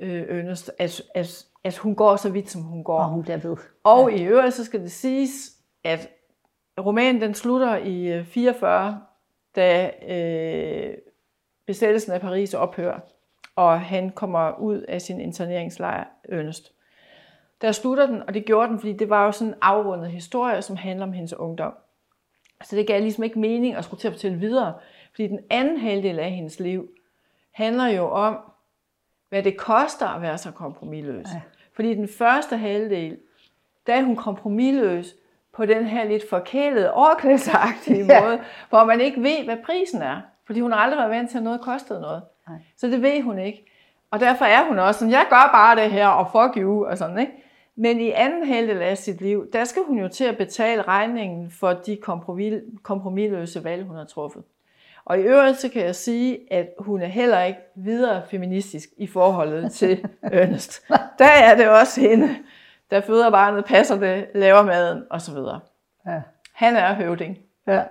øh, 0.00 0.38
Ernest, 0.38 0.70
at, 0.78 1.02
at 1.14 1.46
at 1.64 1.76
hun 1.76 1.94
går 1.94 2.16
så 2.16 2.30
vidt, 2.30 2.50
som 2.50 2.62
hun 2.62 2.84
går. 2.84 2.98
Og 2.98 3.08
hun 3.08 3.22
bliver 3.22 3.36
ved. 3.36 3.56
Og 3.84 4.12
i 4.12 4.22
øvrigt, 4.22 4.54
så 4.54 4.64
skal 4.64 4.80
det 4.80 4.92
siges, 4.92 5.52
at 5.84 6.08
romanen 6.80 7.20
den 7.20 7.34
slutter 7.34 7.76
i 7.76 8.06
øh, 8.06 8.24
44, 8.24 9.00
da 9.56 9.90
øh, 10.08 10.94
besættelsen 11.66 12.12
af 12.12 12.20
Paris 12.20 12.54
ophører, 12.54 13.00
og 13.56 13.80
han 13.80 14.10
kommer 14.10 14.58
ud 14.58 14.78
af 14.80 15.02
sin 15.02 15.20
interneringslejr 15.20 16.04
Ernest. 16.24 16.72
Der 17.60 17.72
slutter 17.72 18.06
den, 18.06 18.22
og 18.22 18.34
det 18.34 18.44
gjorde 18.44 18.68
den, 18.68 18.78
fordi 18.78 18.92
det 18.92 19.10
var 19.10 19.24
jo 19.24 19.32
sådan 19.32 19.48
en 19.48 19.58
afrundet 19.62 20.10
historie, 20.10 20.62
som 20.62 20.76
handler 20.76 21.06
om 21.06 21.12
hendes 21.12 21.32
ungdom. 21.32 21.74
Så 22.64 22.76
det 22.76 22.86
gav 22.86 23.00
ligesom 23.00 23.24
ikke 23.24 23.38
mening 23.38 23.74
at 23.74 23.84
skulle 23.84 24.00
til 24.00 24.08
at 24.08 24.14
fortælle 24.14 24.38
videre, 24.38 24.74
fordi 25.10 25.28
den 25.28 25.40
anden 25.50 25.76
halvdel 25.76 26.18
af 26.18 26.30
hendes 26.30 26.60
liv 26.60 26.88
handler 27.52 27.86
jo 27.86 28.10
om, 28.10 28.38
hvad 29.28 29.42
det 29.42 29.56
koster 29.56 30.08
at 30.08 30.22
være 30.22 30.38
så 30.38 30.50
kompromilløs. 30.50 31.26
Ja. 31.34 31.40
Fordi 31.74 31.94
den 31.94 32.08
første 32.08 32.56
halvdel, 32.56 33.18
der 33.86 33.94
er 33.94 34.02
hun 34.02 34.16
kompromilløs 34.16 35.14
på 35.52 35.66
den 35.66 35.84
her 35.84 36.04
lidt 36.04 36.30
forkælede, 36.30 36.92
overklædsagtige 36.92 38.06
ja. 38.06 38.20
måde, 38.20 38.40
hvor 38.68 38.84
man 38.84 39.00
ikke 39.00 39.22
ved, 39.22 39.44
hvad 39.44 39.56
prisen 39.64 40.02
er. 40.02 40.20
Fordi 40.46 40.60
hun 40.60 40.72
har 40.72 40.78
aldrig 40.78 40.98
været 40.98 41.10
vant 41.10 41.30
til, 41.30 41.38
at 41.38 41.44
noget 41.44 41.60
kostede 41.60 42.00
noget. 42.00 42.22
Nej. 42.48 42.58
Så 42.76 42.86
det 42.86 43.02
ved 43.02 43.22
hun 43.22 43.38
ikke. 43.38 43.66
Og 44.10 44.20
derfor 44.20 44.44
er 44.44 44.68
hun 44.68 44.78
også 44.78 44.98
sådan, 44.98 45.12
jeg 45.12 45.26
gør 45.30 45.50
bare 45.52 45.76
det 45.76 45.90
her, 45.90 46.08
og 46.08 46.26
fuck 46.32 46.56
you, 46.56 46.86
og 46.86 46.98
sådan, 46.98 47.18
ikke? 47.18 47.32
Men 47.76 48.00
i 48.00 48.10
anden 48.10 48.46
halvdel 48.46 48.82
af 48.82 48.98
sit 48.98 49.20
liv, 49.20 49.50
der 49.52 49.64
skal 49.64 49.82
hun 49.82 49.98
jo 49.98 50.08
til 50.08 50.24
at 50.24 50.36
betale 50.36 50.82
regningen 50.82 51.50
for 51.50 51.72
de 51.72 51.98
kompromilløse 52.82 53.64
valg, 53.64 53.84
hun 53.84 53.96
har 53.96 54.04
truffet. 54.04 54.42
Og 55.04 55.18
i 55.18 55.22
øvrigt 55.22 55.60
så 55.60 55.68
kan 55.68 55.84
jeg 55.84 55.94
sige, 55.94 56.52
at 56.52 56.68
hun 56.78 57.02
er 57.02 57.06
heller 57.06 57.42
ikke 57.42 57.60
videre 57.76 58.22
feministisk 58.30 58.88
i 58.96 59.06
forholdet 59.06 59.72
til 59.72 60.06
Ernest. 60.22 60.82
Der 61.18 61.28
er 61.28 61.56
det 61.56 61.68
også 61.68 62.00
hende, 62.00 62.36
der 62.90 63.00
føder 63.00 63.30
barnet, 63.30 63.64
passer 63.64 63.98
det, 63.98 64.26
laver 64.34 64.62
maden 64.62 65.04
osv. 65.10 65.36
Ja. 66.06 66.20
Han 66.52 66.76
er 66.76 66.94
høvding. 66.94 67.38
Ja. 67.66 67.82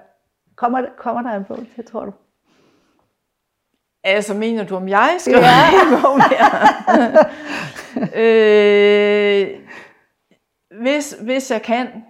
Kommer, 0.56 0.86
kommer 0.98 1.22
der 1.22 1.38
en 1.38 1.44
bog 1.44 1.60
til, 1.76 1.86
tror 1.86 2.06
du? 2.06 2.14
Altså, 4.04 4.34
mener 4.34 4.64
du, 4.64 4.76
om 4.76 4.90
jeg 4.90 5.16
skal 5.20 5.34
ja. 5.34 5.70
en 5.72 6.02
bog 6.02 6.20
øh, 8.22 9.60
hvis, 10.82 11.16
hvis 11.22 11.52
jeg 11.52 11.62
kan, 11.62 12.04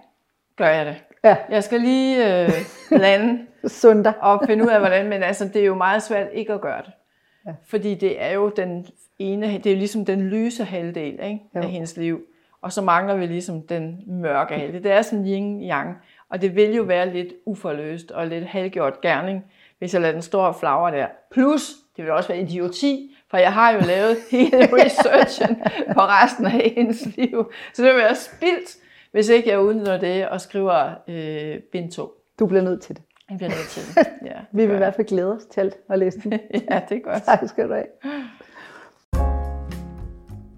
gør 0.56 0.68
jeg 0.68 0.86
det. 0.86 0.96
Ja. 1.24 1.36
Jeg 1.50 1.64
skal 1.64 1.80
lige 1.80 2.44
øh, 2.44 2.50
lande 2.90 3.46
Sunder. 3.66 4.12
og 4.12 4.42
finde 4.46 4.64
ud 4.64 4.68
af, 4.68 4.80
hvordan, 4.80 5.08
men 5.08 5.22
altså, 5.22 5.44
det 5.44 5.56
er 5.56 5.66
jo 5.66 5.74
meget 5.74 6.02
svært 6.02 6.26
ikke 6.32 6.52
at 6.52 6.60
gøre 6.60 6.82
det. 6.82 6.92
Ja. 7.46 7.52
Fordi 7.66 7.94
det 7.94 8.22
er 8.22 8.30
jo 8.32 8.48
den 8.56 8.86
ene, 9.18 9.46
det 9.46 9.66
er 9.66 9.70
jo 9.70 9.76
ligesom 9.76 10.04
den 10.04 10.20
lyse 10.28 10.64
halvdel 10.64 11.12
ikke, 11.22 11.40
af 11.54 11.64
hendes 11.68 11.96
liv. 11.96 12.20
Og 12.62 12.72
så 12.72 12.82
mangler 12.82 13.16
vi 13.16 13.26
ligesom 13.26 13.62
den 13.62 14.02
mørke 14.06 14.54
halvdel. 14.54 14.82
Det 14.82 14.92
er 14.92 15.02
sådan 15.02 15.26
yin-yang. 15.26 15.88
Og 16.30 16.42
det 16.42 16.56
vil 16.56 16.74
jo 16.74 16.82
være 16.82 17.12
lidt 17.12 17.32
uforløst 17.46 18.10
og 18.10 18.26
lidt 18.26 18.44
halvgjort 18.44 19.00
gerning, 19.00 19.44
hvis 19.78 19.94
jeg 19.94 20.02
lader 20.02 20.20
den 20.20 20.40
og 20.40 20.56
flagre 20.56 20.92
der. 20.92 21.06
Plus, 21.32 21.70
det 21.96 22.04
vil 22.04 22.12
også 22.12 22.28
være 22.28 22.40
idioti, 22.40 23.16
for 23.30 23.36
jeg 23.36 23.52
har 23.52 23.70
jo 23.70 23.80
lavet 23.86 24.16
hele 24.30 24.68
researchen 24.76 25.56
på 25.94 26.00
resten 26.00 26.46
af 26.46 26.72
hendes 26.76 27.16
liv. 27.16 27.52
Så 27.72 27.82
det 27.82 27.94
vil 27.94 28.00
være 28.02 28.14
spildt, 28.14 28.76
hvis 29.12 29.28
ikke 29.28 29.50
jeg 29.50 29.60
udnytter 29.60 29.98
det 29.98 30.28
og 30.28 30.40
skriver 30.40 30.94
øh, 31.08 31.60
bind 31.72 31.92
2. 31.92 32.12
Du 32.38 32.46
bliver 32.46 32.62
nødt 32.62 32.80
til 32.80 32.96
det. 32.96 33.02
Jeg 33.30 33.38
bliver 33.38 33.50
nødt 33.50 33.68
til 33.68 33.82
det, 33.94 34.06
ja. 34.30 34.38
Vi 34.52 34.66
vil 34.66 34.74
i 34.74 34.78
hvert 34.78 34.94
fald 34.94 35.06
glæde 35.06 35.32
os 35.32 35.44
til 35.44 35.72
at 35.90 35.98
læse 35.98 36.20
den. 36.20 36.32
ja, 36.70 36.80
det 36.88 36.96
er 36.96 37.00
godt. 37.04 37.22
Tak 37.26 37.48
skal 37.48 37.68
du 37.68 37.74
have. 37.74 37.86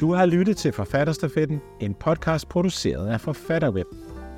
Du 0.00 0.12
har 0.12 0.26
lyttet 0.26 0.56
til 0.56 0.72
Forfatterstafetten, 0.72 1.60
en 1.80 1.94
podcast 1.94 2.48
produceret 2.48 3.08
af 3.08 3.20
Forfatterweb. 3.20 3.86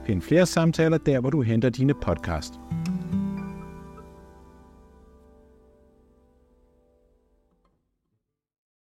Find 0.05 0.22
flere 0.22 0.46
samtaler 0.46 0.98
der, 0.98 1.20
hvor 1.20 1.31
du 1.31 1.42
henter 1.42 1.68
dine 1.68 1.94
podcast. 1.94 2.55